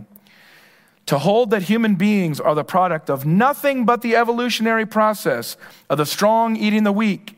To 1.08 1.18
hold 1.20 1.50
that 1.50 1.64
human 1.64 1.96
beings 1.96 2.40
are 2.40 2.56
the 2.56 2.64
product 2.64 3.10
of 3.10 3.26
nothing 3.26 3.86
but 3.86 4.02
the 4.02 4.16
evolutionary 4.16 4.86
process 4.86 5.58
of 5.90 5.98
the 5.98 6.06
strong 6.06 6.56
eating 6.56 6.84
the 6.84 6.94
weak, 6.94 7.38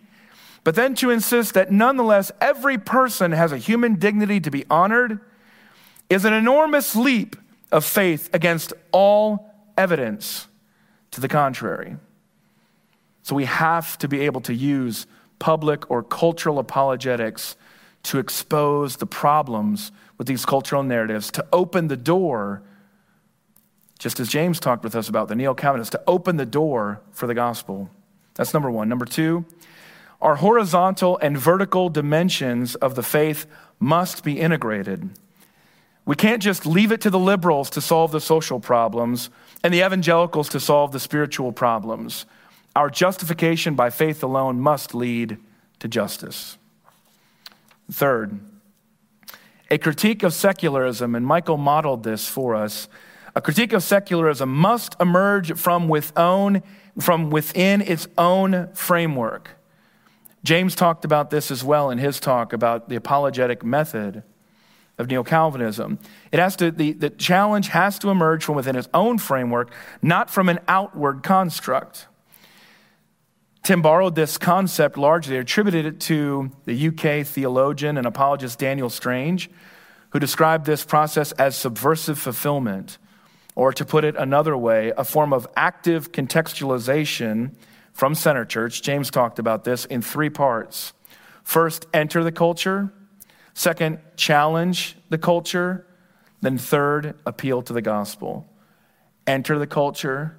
but 0.63 0.75
then 0.75 0.93
to 0.95 1.09
insist 1.09 1.55
that 1.55 1.71
nonetheless 1.71 2.31
every 2.39 2.77
person 2.77 3.31
has 3.31 3.51
a 3.51 3.57
human 3.57 3.95
dignity 3.95 4.39
to 4.39 4.51
be 4.51 4.65
honored, 4.69 5.19
is 6.09 6.25
an 6.25 6.33
enormous 6.33 6.95
leap 6.95 7.35
of 7.71 7.83
faith 7.83 8.29
against 8.33 8.73
all 8.91 9.53
evidence 9.77 10.47
to 11.11 11.21
the 11.21 11.27
contrary. 11.27 11.97
So 13.23 13.35
we 13.35 13.45
have 13.45 13.97
to 13.99 14.07
be 14.07 14.21
able 14.21 14.41
to 14.41 14.53
use 14.53 15.07
public 15.39 15.89
or 15.89 16.03
cultural 16.03 16.59
apologetics 16.59 17.55
to 18.03 18.19
expose 18.19 18.97
the 18.97 19.07
problems 19.07 19.91
with 20.17 20.27
these 20.27 20.45
cultural 20.45 20.83
narratives, 20.83 21.31
to 21.31 21.45
open 21.51 21.87
the 21.87 21.97
door 21.97 22.61
just 23.97 24.19
as 24.19 24.29
James 24.29 24.59
talked 24.59 24.83
with 24.83 24.95
us 24.95 25.07
about 25.07 25.29
the 25.29 25.35
neo 25.35 25.53
Calvinists, 25.53 25.91
to 25.91 26.01
open 26.05 26.37
the 26.37 26.45
door 26.45 27.01
for 27.11 27.27
the 27.27 27.33
gospel. 27.33 27.89
That's 28.35 28.53
number 28.53 28.69
one. 28.69 28.89
Number 28.89 29.05
two, 29.05 29.45
our 30.21 30.35
horizontal 30.35 31.17
and 31.19 31.37
vertical 31.37 31.89
dimensions 31.89 32.75
of 32.75 32.95
the 32.95 33.03
faith 33.03 33.45
must 33.79 34.23
be 34.23 34.39
integrated. 34.39 35.09
We 36.05 36.15
can't 36.15 36.41
just 36.41 36.65
leave 36.65 36.91
it 36.91 37.01
to 37.01 37.09
the 37.09 37.19
liberals 37.19 37.69
to 37.71 37.81
solve 37.81 38.11
the 38.11 38.21
social 38.21 38.59
problems 38.59 39.29
and 39.63 39.73
the 39.73 39.83
evangelicals 39.83 40.49
to 40.49 40.59
solve 40.59 40.91
the 40.91 40.99
spiritual 40.99 41.51
problems. 41.51 42.25
Our 42.75 42.89
justification 42.89 43.75
by 43.75 43.89
faith 43.89 44.21
alone 44.21 44.59
must 44.59 44.93
lead 44.93 45.37
to 45.79 45.87
justice. 45.87 46.57
Third, 47.91 48.39
a 49.71 49.77
critique 49.77 50.21
of 50.21 50.33
secularism, 50.33 51.15
and 51.15 51.25
Michael 51.25 51.57
modeled 51.57 52.03
this 52.03 52.27
for 52.27 52.55
us 52.55 52.87
a 53.35 53.41
critique 53.41 53.73
of 53.73 53.83
secularism 53.83 54.49
must 54.49 54.95
emerge 54.99 55.57
from, 55.57 55.91
own, 56.15 56.63
from 56.97 57.29
within 57.29 57.81
its 57.81 58.07
own 58.17 58.69
framework. 58.73 59.49
James 60.43 60.73
talked 60.73 61.03
about 61.03 61.31
this 61.31 61.51
as 61.51 61.61
well 61.61 61.89
in 61.89 61.97
his 61.97 62.21
talk 62.21 62.53
about 62.53 62.87
the 62.87 62.95
apologetic 62.95 63.63
method 63.63 64.23
of 64.97 65.07
neo 65.09 65.23
Calvinism. 65.23 65.99
It 66.31 66.39
has 66.39 66.55
to, 66.57 66.71
the, 66.71 66.93
the 66.93 67.09
challenge 67.09 67.69
has 67.69 67.99
to 67.99 68.09
emerge 68.09 68.43
from 68.43 68.55
within 68.55 68.75
its 68.75 68.87
own 68.93 69.17
framework, 69.17 69.71
not 70.01 70.29
from 70.29 70.49
an 70.49 70.59
outward 70.67 71.23
construct. 71.23 72.07
Tim 73.63 73.81
borrowed 73.81 74.15
this 74.15 74.37
concept 74.37 74.97
largely, 74.97 75.37
attributed 75.37 75.85
it 75.85 75.99
to 76.01 76.51
the 76.65 76.87
UK 76.87 77.25
theologian 77.25 77.97
and 77.97 78.05
apologist 78.05 78.59
Daniel 78.59 78.89
Strange, 78.91 79.49
who 80.11 80.19
described 80.19 80.65
this 80.65 80.85
process 80.85 81.31
as 81.33 81.55
subversive 81.55 82.19
fulfillment. 82.19 82.99
Or 83.55 83.73
to 83.73 83.83
put 83.83 84.03
it 84.03 84.15
another 84.17 84.55
way, 84.55 84.93
a 84.95 85.03
form 85.03 85.33
of 85.33 85.47
active 85.55 86.11
contextualization 86.11 87.55
from 87.91 88.13
Center 88.13 88.45
Church. 88.45 88.81
James 88.81 89.09
talked 89.09 89.39
about 89.39 89.63
this 89.63 89.85
in 89.85 90.01
three 90.01 90.29
parts. 90.29 90.93
First, 91.43 91.85
enter 91.93 92.23
the 92.23 92.31
culture. 92.31 92.91
Second, 93.55 93.99
challenge 94.17 94.95
the 95.09 95.17
culture. 95.17 95.87
Then, 96.41 96.57
third, 96.59 97.15
appeal 97.25 97.63
to 97.63 97.73
the 97.73 97.81
gospel. 97.81 98.45
Enter 99.25 99.57
the 99.57 99.65
culture, 99.65 100.37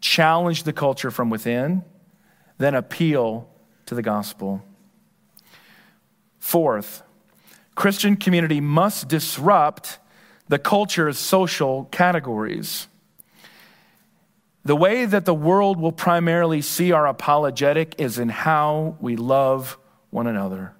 challenge 0.00 0.62
the 0.62 0.72
culture 0.72 1.10
from 1.10 1.28
within, 1.28 1.84
then 2.56 2.74
appeal 2.74 3.50
to 3.86 3.94
the 3.94 4.02
gospel. 4.02 4.62
Fourth, 6.38 7.02
Christian 7.74 8.16
community 8.16 8.60
must 8.60 9.08
disrupt 9.08 9.98
the 10.48 10.58
culture's 10.58 11.18
social 11.18 11.84
categories. 11.90 12.86
The 14.64 14.76
way 14.76 15.04
that 15.04 15.24
the 15.24 15.34
world 15.34 15.80
will 15.80 15.92
primarily 15.92 16.62
see 16.62 16.92
our 16.92 17.06
apologetic 17.06 17.96
is 17.98 18.18
in 18.18 18.28
how 18.28 18.96
we 19.00 19.16
love 19.16 19.76
one 20.10 20.26
another. 20.26 20.73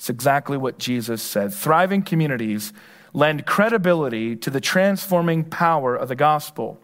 It's 0.00 0.08
exactly 0.08 0.56
what 0.56 0.78
Jesus 0.78 1.22
said. 1.22 1.52
Thriving 1.52 2.00
communities 2.00 2.72
lend 3.12 3.44
credibility 3.44 4.34
to 4.34 4.48
the 4.48 4.58
transforming 4.58 5.44
power 5.44 5.94
of 5.94 6.08
the 6.08 6.16
gospel. 6.16 6.80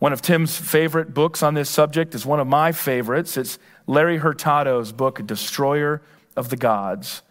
One 0.00 0.12
of 0.12 0.20
Tim's 0.20 0.56
favorite 0.56 1.14
books 1.14 1.40
on 1.40 1.54
this 1.54 1.70
subject 1.70 2.12
is 2.16 2.26
one 2.26 2.40
of 2.40 2.48
my 2.48 2.72
favorites. 2.72 3.36
It's 3.36 3.60
Larry 3.86 4.18
Hurtado's 4.18 4.90
book, 4.90 5.24
Destroyer 5.24 6.02
of 6.34 6.48
the 6.48 6.56
Gods 6.56 7.22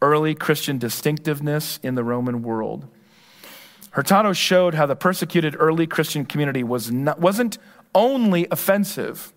Early 0.00 0.34
Christian 0.34 0.78
Distinctiveness 0.78 1.78
in 1.82 1.94
the 1.94 2.02
Roman 2.02 2.42
World. 2.42 2.88
Hurtado 3.90 4.32
showed 4.32 4.72
how 4.72 4.86
the 4.86 4.96
persecuted 4.96 5.54
early 5.58 5.86
Christian 5.86 6.24
community 6.24 6.64
was 6.64 6.90
not, 6.90 7.20
wasn't 7.20 7.58
only 7.94 8.46
offensive 8.50 9.34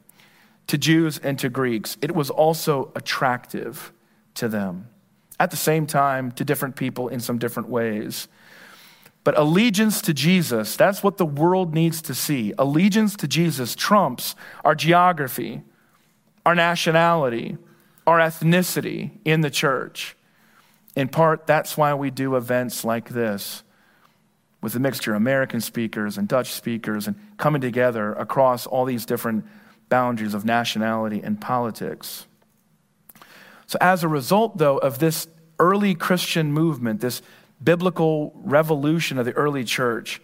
to 0.67 0.77
Jews 0.77 1.17
and 1.17 1.37
to 1.39 1.49
Greeks, 1.49 1.97
it 2.01 2.15
was 2.15 2.29
also 2.29 2.93
attractive 2.95 3.91
to 4.37 4.47
them. 4.47 4.89
At 5.39 5.51
the 5.51 5.57
same 5.57 5.85
time, 5.85 6.31
to 6.33 6.43
different 6.43 6.75
people 6.75 7.09
in 7.09 7.19
some 7.19 7.37
different 7.37 7.69
ways. 7.69 8.27
But 9.23 9.37
allegiance 9.37 10.01
to 10.03 10.13
Jesus, 10.13 10.75
that's 10.75 11.03
what 11.03 11.17
the 11.17 11.25
world 11.25 11.73
needs 11.73 12.01
to 12.03 12.15
see. 12.15 12.53
Allegiance 12.57 13.15
to 13.17 13.27
Jesus 13.27 13.75
trumps 13.75 14.35
our 14.63 14.73
geography, 14.73 15.63
our 16.45 16.55
nationality, 16.55 17.57
our 18.07 18.19
ethnicity 18.19 19.11
in 19.25 19.41
the 19.41 19.51
church. 19.51 20.15
In 20.95 21.09
part, 21.09 21.45
that's 21.45 21.75
why 21.75 21.93
we 21.93 22.09
do 22.09 22.35
events 22.35 22.85
like 22.85 23.09
this 23.09 23.63
with 24.61 24.75
a 24.75 24.79
mixture 24.79 25.11
of 25.11 25.17
American 25.17 25.61
speakers 25.61 26.17
and 26.17 26.27
Dutch 26.27 26.53
speakers 26.53 27.05
and 27.05 27.15
coming 27.37 27.61
together 27.61 28.13
across 28.13 28.65
all 28.65 28.85
these 28.85 29.05
different 29.05 29.45
boundaries 29.89 30.33
of 30.33 30.45
nationality 30.45 31.21
and 31.21 31.39
politics. 31.39 32.26
So, 33.67 33.77
as 33.81 34.03
a 34.03 34.07
result, 34.07 34.57
though, 34.57 34.77
of 34.77 34.99
this 34.99 35.27
early 35.59 35.93
Christian 35.93 36.51
movement, 36.51 37.01
this 37.01 37.21
biblical 37.61 38.33
revolution 38.35 39.17
of 39.17 39.25
the 39.25 39.33
early 39.33 39.63
church, 39.63 40.21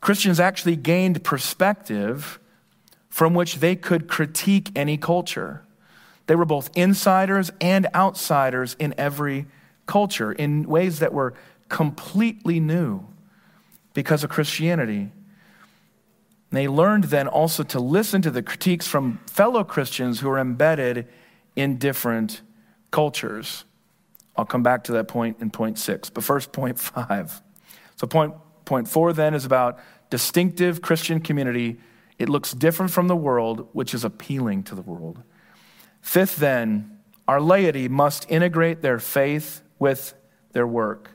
Christians 0.00 0.38
actually 0.38 0.76
gained 0.76 1.24
perspective 1.24 2.38
from 3.08 3.34
which 3.34 3.56
they 3.56 3.74
could 3.74 4.06
critique 4.06 4.70
any 4.76 4.96
culture. 4.96 5.64
They 6.26 6.36
were 6.36 6.44
both 6.44 6.70
insiders 6.76 7.50
and 7.60 7.88
outsiders 7.94 8.76
in 8.78 8.94
every 8.96 9.46
culture 9.86 10.30
in 10.30 10.68
ways 10.68 11.00
that 11.00 11.12
were 11.12 11.34
completely 11.68 12.60
new 12.60 13.06
because 13.92 14.22
of 14.22 14.30
Christianity. 14.30 15.10
And 16.50 16.56
they 16.56 16.68
learned 16.68 17.04
then 17.04 17.26
also 17.26 17.64
to 17.64 17.80
listen 17.80 18.22
to 18.22 18.30
the 18.30 18.42
critiques 18.42 18.86
from 18.86 19.18
fellow 19.26 19.64
Christians 19.64 20.20
who 20.20 20.28
were 20.28 20.38
embedded 20.38 21.08
in 21.56 21.78
different 21.78 22.42
cultures. 22.90 23.64
I'll 24.36 24.44
come 24.44 24.62
back 24.62 24.84
to 24.84 24.92
that 24.92 25.08
point 25.08 25.38
in 25.40 25.50
point 25.50 25.78
six. 25.78 26.10
But 26.10 26.24
first, 26.24 26.52
point 26.52 26.78
five. 26.78 27.42
So, 27.96 28.06
point, 28.06 28.34
point 28.64 28.88
four 28.88 29.12
then 29.12 29.34
is 29.34 29.44
about 29.44 29.78
distinctive 30.10 30.80
Christian 30.80 31.20
community. 31.20 31.78
It 32.18 32.28
looks 32.28 32.52
different 32.52 32.92
from 32.92 33.08
the 33.08 33.16
world, 33.16 33.68
which 33.72 33.94
is 33.94 34.04
appealing 34.04 34.62
to 34.64 34.74
the 34.74 34.82
world. 34.82 35.22
Fifth, 36.00 36.36
then, 36.36 36.98
our 37.26 37.40
laity 37.40 37.88
must 37.88 38.30
integrate 38.30 38.80
their 38.80 38.98
faith 38.98 39.62
with 39.78 40.14
their 40.52 40.66
work. 40.66 41.10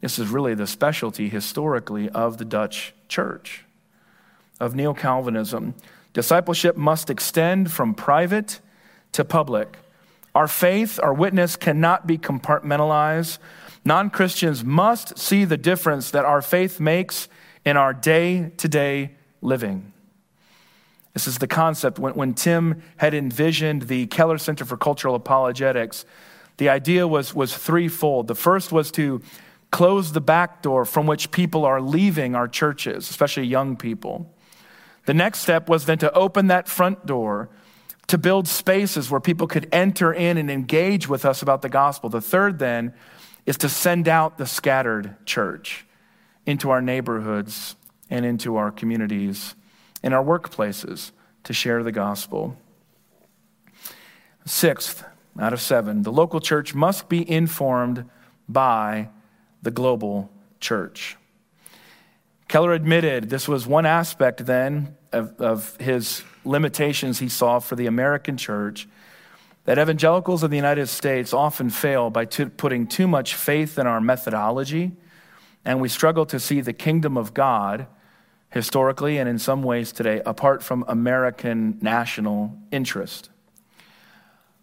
This 0.00 0.18
is 0.18 0.28
really 0.28 0.54
the 0.54 0.66
specialty 0.66 1.28
historically 1.28 2.08
of 2.10 2.38
the 2.38 2.44
Dutch 2.44 2.94
church, 3.08 3.64
of 4.58 4.74
Neo 4.74 4.94
Calvinism. 4.94 5.74
Discipleship 6.12 6.76
must 6.76 7.10
extend 7.10 7.70
from 7.70 7.94
private 7.94 8.60
to 9.12 9.24
public. 9.24 9.78
Our 10.34 10.48
faith, 10.48 11.00
our 11.02 11.12
witness 11.12 11.56
cannot 11.56 12.06
be 12.06 12.18
compartmentalized. 12.18 13.38
Non 13.84 14.10
Christians 14.10 14.64
must 14.64 15.18
see 15.18 15.44
the 15.44 15.56
difference 15.56 16.10
that 16.10 16.24
our 16.24 16.42
faith 16.42 16.78
makes 16.80 17.28
in 17.64 17.76
our 17.76 17.92
day 17.92 18.50
to 18.58 18.68
day 18.68 19.12
living. 19.42 19.92
This 21.14 21.26
is 21.26 21.38
the 21.38 21.48
concept. 21.48 21.98
When, 21.98 22.14
when 22.14 22.34
Tim 22.34 22.82
had 22.98 23.14
envisioned 23.14 23.82
the 23.82 24.06
Keller 24.06 24.38
Center 24.38 24.64
for 24.64 24.76
Cultural 24.76 25.14
Apologetics, 25.14 26.04
the 26.58 26.68
idea 26.68 27.08
was, 27.08 27.34
was 27.34 27.56
threefold. 27.56 28.28
The 28.28 28.34
first 28.34 28.70
was 28.70 28.90
to 28.92 29.20
close 29.70 30.12
the 30.12 30.20
back 30.20 30.62
door 30.62 30.84
from 30.84 31.06
which 31.06 31.30
people 31.30 31.64
are 31.64 31.80
leaving 31.80 32.34
our 32.34 32.46
churches, 32.46 33.08
especially 33.08 33.46
young 33.46 33.76
people. 33.76 34.32
The 35.06 35.14
next 35.14 35.40
step 35.40 35.68
was 35.68 35.86
then 35.86 35.98
to 35.98 36.12
open 36.12 36.48
that 36.48 36.68
front 36.68 37.06
door 37.06 37.48
to 38.10 38.18
build 38.18 38.48
spaces 38.48 39.08
where 39.08 39.20
people 39.20 39.46
could 39.46 39.68
enter 39.70 40.12
in 40.12 40.36
and 40.36 40.50
engage 40.50 41.08
with 41.08 41.24
us 41.24 41.42
about 41.42 41.62
the 41.62 41.68
gospel. 41.68 42.10
The 42.10 42.20
third 42.20 42.58
then 42.58 42.92
is 43.46 43.56
to 43.58 43.68
send 43.68 44.08
out 44.08 44.36
the 44.36 44.46
scattered 44.46 45.14
church 45.24 45.86
into 46.44 46.70
our 46.70 46.82
neighborhoods 46.82 47.76
and 48.10 48.26
into 48.26 48.56
our 48.56 48.72
communities, 48.72 49.54
in 50.02 50.12
our 50.12 50.24
workplaces 50.24 51.12
to 51.44 51.52
share 51.52 51.84
the 51.84 51.92
gospel. 51.92 52.56
Sixth, 54.44 55.04
out 55.38 55.52
of 55.52 55.60
seven, 55.60 56.02
the 56.02 56.10
local 56.10 56.40
church 56.40 56.74
must 56.74 57.08
be 57.08 57.30
informed 57.30 58.10
by 58.48 59.08
the 59.62 59.70
global 59.70 60.32
church. 60.58 61.16
Keller 62.50 62.72
admitted 62.72 63.30
this 63.30 63.46
was 63.46 63.64
one 63.64 63.86
aspect 63.86 64.44
then 64.44 64.96
of, 65.12 65.40
of 65.40 65.76
his 65.76 66.24
limitations 66.44 67.20
he 67.20 67.28
saw 67.28 67.60
for 67.60 67.76
the 67.76 67.86
American 67.86 68.36
church 68.36 68.88
that 69.66 69.78
evangelicals 69.78 70.42
in 70.42 70.50
the 70.50 70.56
United 70.56 70.88
States 70.88 71.32
often 71.32 71.70
fail 71.70 72.10
by 72.10 72.24
putting 72.24 72.88
too 72.88 73.06
much 73.06 73.36
faith 73.36 73.78
in 73.78 73.86
our 73.86 74.00
methodology, 74.00 74.90
and 75.64 75.80
we 75.80 75.88
struggle 75.88 76.26
to 76.26 76.40
see 76.40 76.60
the 76.60 76.72
kingdom 76.72 77.16
of 77.16 77.34
God 77.34 77.86
historically 78.50 79.16
and 79.16 79.28
in 79.28 79.38
some 79.38 79.62
ways 79.62 79.92
today 79.92 80.20
apart 80.26 80.60
from 80.60 80.84
American 80.88 81.78
national 81.80 82.58
interest. 82.72 83.30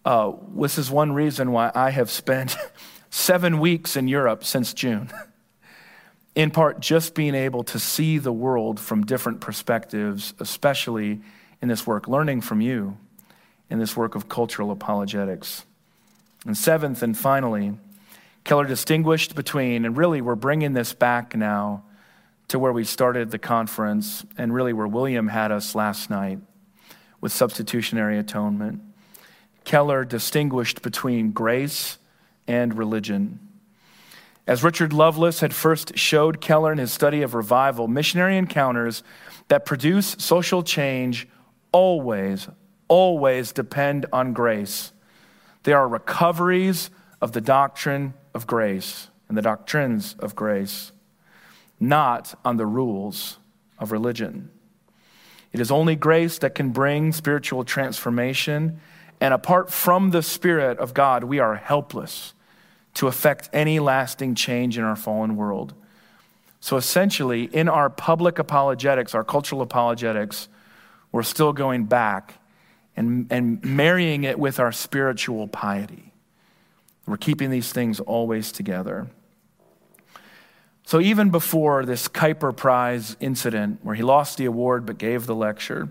Uh, 0.04 0.34
this 0.58 0.78
is 0.78 0.92
one 0.92 1.14
reason 1.14 1.54
why 1.54 1.72
I 1.74 1.92
have 1.92 2.12
spent 2.12 2.58
seven 3.10 3.60
weeks 3.60 3.96
in 3.96 4.10
Europe 4.10 4.44
since 4.44 4.74
June. 4.74 5.10
in 6.38 6.52
part, 6.52 6.80
just 6.80 7.16
being 7.16 7.34
able 7.34 7.64
to 7.64 7.80
see 7.80 8.20
the 8.20 8.32
world 8.32 8.80
from 8.80 9.04
different 9.04 9.42
perspectives, 9.42 10.36
especially 10.40 11.20
in 11.64 11.68
this 11.68 11.88
work, 11.88 12.08
learning 12.08 12.42
from 12.42 12.62
you 12.62 12.96
in 13.72 13.80
this 13.80 13.98
work 13.98 14.14
of 14.14 14.30
cultural 14.30 14.70
apologetics. 14.70 15.66
And 16.46 16.56
seventh 16.56 17.02
and 17.02 17.18
finally, 17.18 17.74
Keller 18.44 18.68
distinguished 18.68 19.34
between, 19.34 19.84
and 19.84 19.98
really 19.98 20.22
we're 20.22 20.36
bringing 20.36 20.74
this 20.74 20.94
back 20.94 21.36
now 21.36 21.84
to 22.50 22.60
where 22.60 22.72
we 22.72 22.84
started 22.84 23.32
the 23.32 23.40
conference, 23.40 24.24
and 24.38 24.54
really 24.54 24.74
where 24.74 24.86
William 24.86 25.30
had 25.30 25.52
us 25.52 25.74
last 25.74 26.12
night 26.12 26.38
with 27.20 27.32
substitutionary 27.32 28.20
atonement. 28.20 28.80
Keller 29.64 30.06
distinguished 30.06 30.84
between 30.84 31.32
grace 31.32 31.98
and 32.48 32.78
religion. 32.78 33.40
As 34.48 34.64
Richard 34.64 34.93
Lovelace 34.93 35.41
had 35.41 35.54
first 35.54 35.98
showed 35.98 36.39
Keller 36.39 36.72
in 36.72 36.78
his 36.78 36.93
study 36.93 37.22
of 37.22 37.36
revival, 37.36 37.89
missionary 37.89 38.38
encounters 38.38 39.04
that 39.50 39.66
produce 39.66 40.16
social 40.20 40.64
change 40.64 41.28
always, 41.74 42.48
always 42.88 43.52
depend 43.52 44.06
on 44.14 44.32
grace. 44.32 44.93
They 45.64 45.74
are 45.74 45.88
recoveries 45.88 46.89
of 47.22 47.34
the 47.34 47.41
doctrine 47.41 48.14
of 48.34 48.48
grace 48.48 49.10
and 49.28 49.38
the 49.38 49.41
doctrines 49.41 50.16
of 50.20 50.34
grace, 50.34 50.93
not 51.78 52.34
on 52.45 52.56
the 52.56 52.66
rules 52.66 53.39
of 53.78 53.91
religion. 53.91 54.50
It 55.52 55.60
is 55.60 55.72
only 55.72 55.98
grace 55.98 56.38
that 56.38 56.56
can 56.56 56.70
bring 56.70 57.12
spiritual 57.12 57.66
transformation 57.66 58.80
and 59.20 59.34
apart 59.34 59.72
from 59.72 60.12
the 60.12 60.22
Spirit 60.22 60.78
of 60.78 60.93
God, 60.93 61.24
we 61.24 61.39
are 61.39 61.56
helpless 61.56 62.34
to 62.98 63.08
affect 63.08 63.48
any 63.54 63.80
lasting 63.80 64.34
change 64.34 64.76
in 64.78 64.84
our 64.84 64.95
fallen 64.95 65.36
world. 65.36 65.76
So 66.60 66.78
essentially, 66.78 67.43
in 67.43 67.70
our 67.70 67.91
public 67.91 68.39
apologetics, 68.39 69.14
our 69.14 69.24
cultural 69.24 69.62
apologetics, 69.62 70.48
we're 71.12 71.22
still 71.22 71.54
going 71.54 71.86
back 71.86 72.41
and, 72.95 73.28
and 73.30 73.64
marrying 73.64 74.24
it 74.24 74.39
with 74.39 74.60
our 74.60 74.72
spiritual 74.72 75.48
piety. 75.48 76.12
We're 77.06 77.18
keeping 77.18 77.52
these 77.52 77.72
things 77.72 78.00
always 78.00 78.52
together. 78.52 79.08
So 80.84 81.00
even 81.00 81.30
before 81.30 81.86
this 81.86 82.08
Kuyper 82.08 82.56
Prize 82.56 83.16
incident, 83.20 83.80
where 83.84 83.93
he 83.93 84.02
lost 84.02 84.39
the 84.39 84.45
award 84.45 84.88
but 84.88 84.98
gave 84.98 85.28
the 85.28 85.36
lecture, 85.36 85.89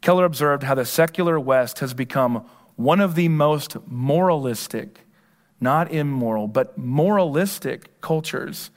Keller 0.00 0.24
observed 0.24 0.62
how 0.62 0.76
the 0.76 0.86
secular 0.86 1.38
West 1.38 1.80
has 1.80 1.92
become 1.92 2.46
one 2.76 3.00
of 3.00 3.16
the 3.16 3.28
most 3.28 3.76
moralistic, 3.86 5.00
not 5.62 5.92
immoral, 5.92 6.48
but 6.48 6.76
moralistic 6.76 8.00
cultures 8.00 8.70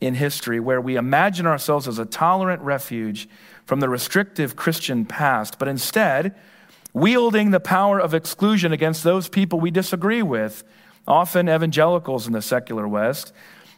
in 0.00 0.14
history, 0.14 0.60
where 0.60 0.80
we 0.80 0.96
imagine 0.96 1.46
ourselves 1.46 1.88
as 1.88 1.98
a 1.98 2.06
tolerant 2.06 2.62
refuge 2.62 3.28
from 3.64 3.80
the 3.80 3.88
restrictive 3.88 4.56
Christian 4.56 5.04
past, 5.04 5.58
but 5.58 5.68
instead, 5.68 6.34
wielding 6.92 7.50
the 7.50 7.60
power 7.60 8.00
of 8.00 8.14
exclusion 8.14 8.72
against 8.72 9.04
those 9.04 9.28
people 9.28 9.60
we 9.60 9.70
disagree 9.70 10.22
with, 10.22 10.64
often 11.06 11.48
evangelicals 11.48 12.26
in 12.26 12.32
the 12.32 12.42
secular 12.42 12.86
West, 12.88 13.32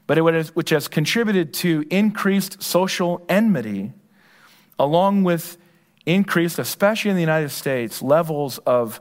but 0.06 0.18
which 0.54 0.70
has 0.70 0.88
contributed 0.88 1.52
to 1.54 1.84
increased 1.90 2.62
social 2.62 3.24
enmity, 3.28 3.92
along 4.78 5.24
with 5.24 5.56
increased, 6.06 6.58
especially 6.58 7.10
in 7.10 7.16
the 7.16 7.22
United 7.22 7.50
States, 7.50 8.02
levels 8.02 8.58
of 8.58 9.00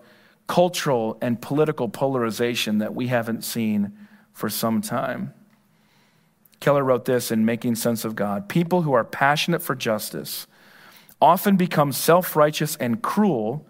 cultural 0.52 1.18
and 1.22 1.41
political 1.41 1.88
polarization 1.88 2.80
that 2.80 2.93
we 2.93 3.08
haven't 3.08 3.41
seen 3.41 3.97
for 4.34 4.49
some 4.49 4.82
time. 4.82 5.34
Keller 6.60 6.84
wrote 6.84 7.06
this 7.06 7.32
in 7.32 7.45
Making 7.45 7.76
Sense 7.76 8.04
of 8.04 8.18
God 8.18 8.49
People 8.49 8.82
who 8.82 8.91
are 8.91 9.06
passionate 9.06 9.62
for 9.62 9.76
justice 9.76 10.47
often 11.22 11.56
become 11.56 11.93
self 11.93 12.36
righteous 12.36 12.76
and 12.76 13.02
cruel 13.02 13.66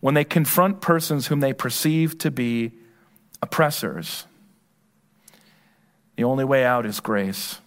when 0.00 0.14
they 0.14 0.24
confront 0.24 0.80
persons 0.80 1.28
whom 1.28 1.38
they 1.38 1.52
perceive 1.52 2.18
to 2.18 2.32
be 2.32 2.72
oppressors. 3.40 4.26
The 6.16 6.24
only 6.24 6.44
way 6.44 6.64
out 6.64 6.84
is 6.84 6.98
grace, 6.98 7.60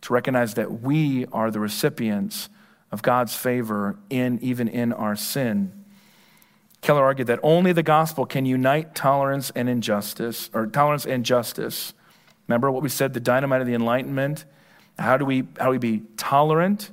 to 0.00 0.14
recognize 0.14 0.54
that 0.54 0.80
we 0.80 1.26
are 1.34 1.50
the 1.50 1.60
recipients 1.60 2.48
of 2.90 3.02
God's 3.02 3.36
favor 3.36 3.98
in 4.08 4.38
even 4.40 4.68
in 4.68 4.94
our 4.94 5.16
sin. 5.16 5.84
Keller 6.86 7.02
argued 7.02 7.26
that 7.26 7.40
only 7.42 7.72
the 7.72 7.82
gospel 7.82 8.24
can 8.24 8.46
unite 8.46 8.94
tolerance 8.94 9.50
and 9.56 9.68
injustice, 9.68 10.48
or 10.54 10.68
tolerance 10.68 11.04
and 11.04 11.24
justice. 11.24 11.92
Remember 12.46 12.70
what 12.70 12.80
we 12.80 12.88
said, 12.88 13.12
the 13.12 13.18
dynamite 13.18 13.60
of 13.60 13.66
the 13.66 13.74
Enlightenment? 13.74 14.44
How 14.96 15.16
do 15.16 15.24
we, 15.24 15.48
how 15.58 15.64
do 15.64 15.70
we 15.72 15.78
be 15.78 16.02
tolerant, 16.16 16.92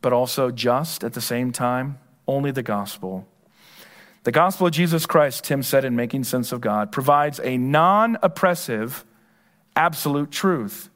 but 0.00 0.12
also 0.12 0.52
just 0.52 1.02
at 1.02 1.14
the 1.14 1.20
same 1.20 1.50
time? 1.50 1.98
Only 2.28 2.52
the 2.52 2.62
gospel. 2.62 3.26
The 4.22 4.30
gospel 4.30 4.68
of 4.68 4.72
Jesus 4.72 5.06
Christ, 5.06 5.42
Tim 5.42 5.64
said 5.64 5.84
in 5.84 5.96
Making 5.96 6.22
Sense 6.22 6.52
of 6.52 6.60
God, 6.60 6.92
provides 6.92 7.40
a 7.40 7.56
non 7.56 8.16
oppressive, 8.22 9.04
absolute 9.74 10.30
truth, 10.30 10.88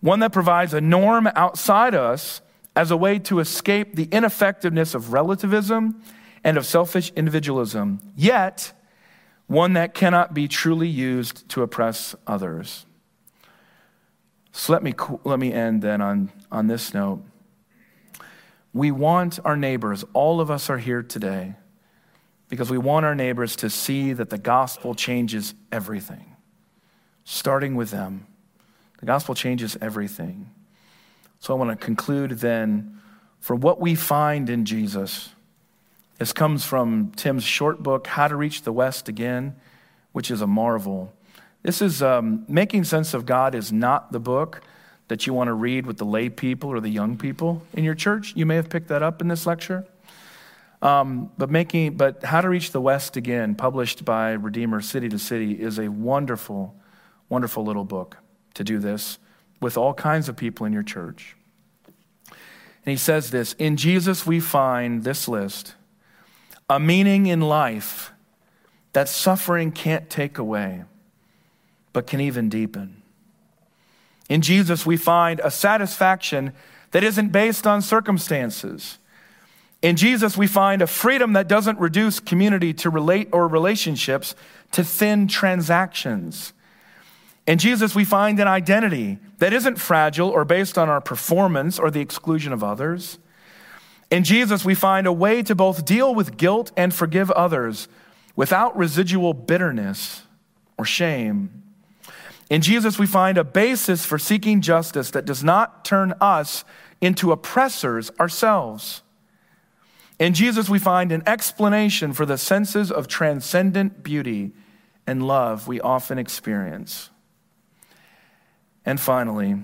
one 0.00 0.18
that 0.18 0.32
provides 0.32 0.74
a 0.74 0.80
norm 0.80 1.28
outside 1.36 1.94
us 1.94 2.40
as 2.74 2.90
a 2.90 2.96
way 2.96 3.20
to 3.20 3.38
escape 3.38 3.94
the 3.94 4.08
ineffectiveness 4.10 4.96
of 4.96 5.12
relativism 5.12 6.02
and 6.44 6.58
of 6.58 6.66
selfish 6.66 7.10
individualism, 7.16 8.00
yet 8.14 8.72
one 9.46 9.72
that 9.72 9.94
cannot 9.94 10.34
be 10.34 10.46
truly 10.46 10.88
used 10.88 11.48
to 11.48 11.62
oppress 11.62 12.14
others. 12.26 12.86
So 14.52 14.72
let 14.72 14.82
me, 14.82 14.94
let 15.24 15.38
me 15.38 15.52
end 15.52 15.82
then 15.82 16.00
on, 16.00 16.30
on 16.52 16.68
this 16.68 16.94
note. 16.94 17.22
We 18.72 18.90
want 18.90 19.40
our 19.44 19.56
neighbors, 19.56 20.04
all 20.12 20.40
of 20.40 20.50
us 20.50 20.68
are 20.68 20.78
here 20.78 21.02
today 21.02 21.54
because 22.48 22.70
we 22.70 22.78
want 22.78 23.06
our 23.06 23.14
neighbors 23.14 23.56
to 23.56 23.70
see 23.70 24.12
that 24.12 24.30
the 24.30 24.38
gospel 24.38 24.94
changes 24.94 25.54
everything, 25.72 26.36
starting 27.24 27.74
with 27.74 27.90
them. 27.90 28.26
The 29.00 29.06
gospel 29.06 29.34
changes 29.34 29.76
everything. 29.80 30.50
So 31.40 31.54
I 31.54 31.58
want 31.58 31.78
to 31.78 31.84
conclude 31.84 32.30
then 32.32 33.00
for 33.40 33.54
what 33.54 33.80
we 33.80 33.94
find 33.94 34.48
in 34.48 34.64
Jesus. 34.64 35.30
This 36.18 36.32
comes 36.32 36.64
from 36.64 37.10
Tim's 37.16 37.42
short 37.42 37.82
book, 37.82 38.06
How 38.06 38.28
to 38.28 38.36
Reach 38.36 38.62
the 38.62 38.72
West 38.72 39.08
Again, 39.08 39.56
which 40.12 40.30
is 40.30 40.40
a 40.40 40.46
marvel. 40.46 41.12
This 41.62 41.82
is 41.82 42.02
um, 42.02 42.44
Making 42.46 42.84
Sense 42.84 43.14
of 43.14 43.26
God 43.26 43.54
is 43.54 43.72
not 43.72 44.12
the 44.12 44.20
book 44.20 44.62
that 45.08 45.26
you 45.26 45.34
want 45.34 45.48
to 45.48 45.54
read 45.54 45.86
with 45.86 45.98
the 45.98 46.04
lay 46.04 46.28
people 46.28 46.70
or 46.70 46.78
the 46.78 46.88
young 46.88 47.16
people 47.16 47.62
in 47.72 47.82
your 47.82 47.96
church. 47.96 48.32
You 48.36 48.46
may 48.46 48.54
have 48.54 48.68
picked 48.68 48.88
that 48.88 49.02
up 49.02 49.20
in 49.20 49.28
this 49.28 49.44
lecture. 49.44 49.86
Um, 50.82 51.32
but 51.36 51.50
making, 51.50 51.96
but 51.96 52.22
How 52.22 52.40
to 52.40 52.48
Reach 52.48 52.70
the 52.70 52.80
West 52.80 53.16
Again, 53.16 53.56
published 53.56 54.04
by 54.04 54.32
Redeemer 54.32 54.82
City 54.82 55.08
to 55.08 55.18
City, 55.18 55.52
is 55.52 55.80
a 55.80 55.88
wonderful, 55.88 56.76
wonderful 57.28 57.64
little 57.64 57.84
book 57.84 58.18
to 58.54 58.62
do 58.62 58.78
this 58.78 59.18
with 59.60 59.76
all 59.76 59.94
kinds 59.94 60.28
of 60.28 60.36
people 60.36 60.64
in 60.64 60.72
your 60.72 60.82
church. 60.82 61.36
And 62.28 62.92
he 62.92 62.96
says 62.96 63.30
this 63.30 63.54
In 63.54 63.76
Jesus, 63.76 64.24
we 64.24 64.38
find 64.38 65.02
this 65.02 65.26
list 65.26 65.74
a 66.68 66.80
meaning 66.80 67.26
in 67.26 67.40
life 67.40 68.12
that 68.92 69.08
suffering 69.08 69.72
can't 69.72 70.08
take 70.08 70.38
away, 70.38 70.84
but 71.92 72.06
can 72.06 72.20
even 72.20 72.48
deepen. 72.48 73.02
In 74.28 74.40
Jesus, 74.40 74.86
we 74.86 74.96
find 74.96 75.40
a 75.40 75.50
satisfaction 75.50 76.52
that 76.92 77.04
isn't 77.04 77.32
based 77.32 77.66
on 77.66 77.82
circumstances 77.82 78.98
in 79.84 79.96
Jesus, 79.96 80.38
we 80.38 80.46
find 80.46 80.80
a 80.80 80.86
freedom 80.86 81.34
that 81.34 81.46
doesn't 81.46 81.78
reduce 81.78 82.18
community 82.18 82.72
to 82.72 82.88
relate 82.88 83.28
or 83.32 83.46
relationships 83.46 84.34
to 84.72 84.82
thin 84.82 85.28
transactions. 85.28 86.54
In 87.46 87.58
Jesus, 87.58 87.94
we 87.94 88.06
find 88.06 88.40
an 88.40 88.48
identity 88.48 89.18
that 89.40 89.52
isn't 89.52 89.76
fragile 89.76 90.30
or 90.30 90.46
based 90.46 90.78
on 90.78 90.88
our 90.88 91.02
performance 91.02 91.78
or 91.78 91.90
the 91.90 92.00
exclusion 92.00 92.50
of 92.50 92.64
others. 92.64 93.18
In 94.14 94.22
Jesus, 94.22 94.64
we 94.64 94.76
find 94.76 95.08
a 95.08 95.12
way 95.12 95.42
to 95.42 95.56
both 95.56 95.84
deal 95.84 96.14
with 96.14 96.36
guilt 96.36 96.70
and 96.76 96.94
forgive 96.94 97.32
others 97.32 97.88
without 98.36 98.76
residual 98.76 99.34
bitterness 99.34 100.22
or 100.78 100.84
shame. 100.84 101.64
In 102.48 102.62
Jesus, 102.62 102.96
we 102.96 103.08
find 103.08 103.36
a 103.36 103.42
basis 103.42 104.04
for 104.04 104.16
seeking 104.16 104.60
justice 104.60 105.10
that 105.10 105.24
does 105.24 105.42
not 105.42 105.84
turn 105.84 106.14
us 106.20 106.64
into 107.00 107.32
oppressors 107.32 108.12
ourselves. 108.20 109.02
In 110.20 110.32
Jesus, 110.32 110.68
we 110.68 110.78
find 110.78 111.10
an 111.10 111.24
explanation 111.26 112.12
for 112.12 112.24
the 112.24 112.38
senses 112.38 112.92
of 112.92 113.08
transcendent 113.08 114.04
beauty 114.04 114.52
and 115.08 115.26
love 115.26 115.66
we 115.66 115.80
often 115.80 116.20
experience. 116.20 117.10
And 118.86 119.00
finally, 119.00 119.56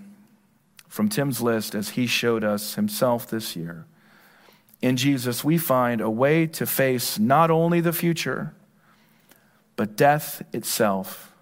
from 0.88 1.08
Tim's 1.08 1.40
list, 1.40 1.76
as 1.76 1.90
he 1.90 2.08
showed 2.08 2.42
us 2.42 2.74
himself 2.74 3.30
this 3.30 3.54
year, 3.54 3.86
in 4.82 4.96
Jesus, 4.96 5.44
we 5.44 5.58
find 5.58 6.00
a 6.00 6.10
way 6.10 6.46
to 6.46 6.66
face 6.66 7.18
not 7.18 7.50
only 7.50 7.80
the 7.80 7.92
future, 7.92 8.54
but 9.76 9.96
death 9.96 10.42
itself 10.52 11.32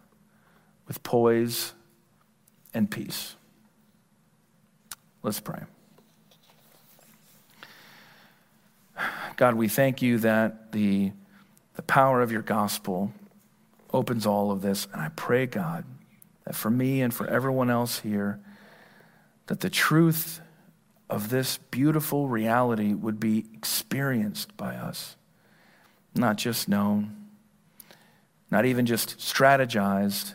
with 0.87 1.03
poise 1.03 1.73
and 2.75 2.91
peace. 2.91 3.37
Let's 5.23 5.41
pray. 5.41 5.63
God, 9.37 9.55
we 9.55 9.69
thank 9.69 10.03
you 10.03 10.19
that 10.19 10.73
the, 10.73 11.13
the 11.75 11.83
power 11.83 12.23
of 12.23 12.33
your 12.33 12.43
gospel 12.43 13.13
opens 13.93 14.27
all 14.27 14.51
of 14.51 14.63
this. 14.63 14.89
And 14.93 15.01
I 15.01 15.11
pray, 15.11 15.47
God, 15.47 15.85
that 16.45 16.57
for 16.57 16.71
me 16.71 17.03
and 17.03 17.15
for 17.15 17.27
everyone 17.27 17.71
else 17.71 18.01
here, 18.01 18.41
that 19.47 19.61
the 19.61 19.71
truth 19.71 20.41
of 21.11 21.31
this 21.31 21.59
beautiful 21.71 22.29
reality 22.29 22.93
would 22.93 23.19
be 23.19 23.47
experienced 23.55 24.57
by 24.57 24.75
us, 24.75 25.17
not 26.15 26.37
just 26.37 26.69
known, 26.69 27.17
not 28.51 28.65
even 28.65 28.87
just 28.87 29.19
strategized, 29.19 30.35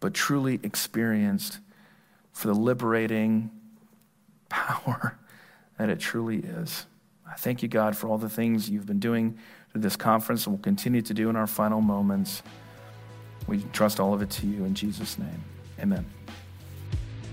but 0.00 0.14
truly 0.14 0.60
experienced 0.62 1.58
for 2.32 2.48
the 2.48 2.54
liberating 2.54 3.50
power 4.48 5.18
that 5.78 5.88
it 5.88 6.00
truly 6.00 6.38
is. 6.38 6.86
I 7.28 7.34
thank 7.34 7.62
you, 7.62 7.68
God, 7.68 7.96
for 7.96 8.08
all 8.08 8.18
the 8.18 8.28
things 8.28 8.70
you've 8.70 8.86
been 8.86 9.00
doing 9.00 9.38
through 9.70 9.82
this 9.82 9.96
conference 9.96 10.46
and 10.46 10.56
will 10.56 10.62
continue 10.62 11.02
to 11.02 11.14
do 11.14 11.28
in 11.28 11.36
our 11.36 11.46
final 11.46 11.80
moments. 11.80 12.42
We 13.46 13.62
trust 13.72 14.00
all 14.00 14.14
of 14.14 14.22
it 14.22 14.30
to 14.30 14.46
you 14.46 14.64
in 14.64 14.74
Jesus' 14.74 15.18
name. 15.18 15.44
Amen. 15.80 16.04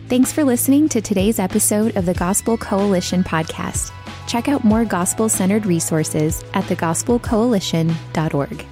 Thanks 0.07 0.31
for 0.31 0.43
listening 0.43 0.87
to 0.89 1.01
today's 1.01 1.39
episode 1.39 1.97
of 1.97 2.05
the 2.05 2.13
Gospel 2.13 2.57
Coalition 2.57 3.23
podcast. 3.23 3.91
Check 4.27 4.47
out 4.47 4.63
more 4.63 4.85
gospel 4.85 5.29
centered 5.29 5.65
resources 5.65 6.43
at 6.53 6.63
thegospelcoalition.org. 6.65 8.65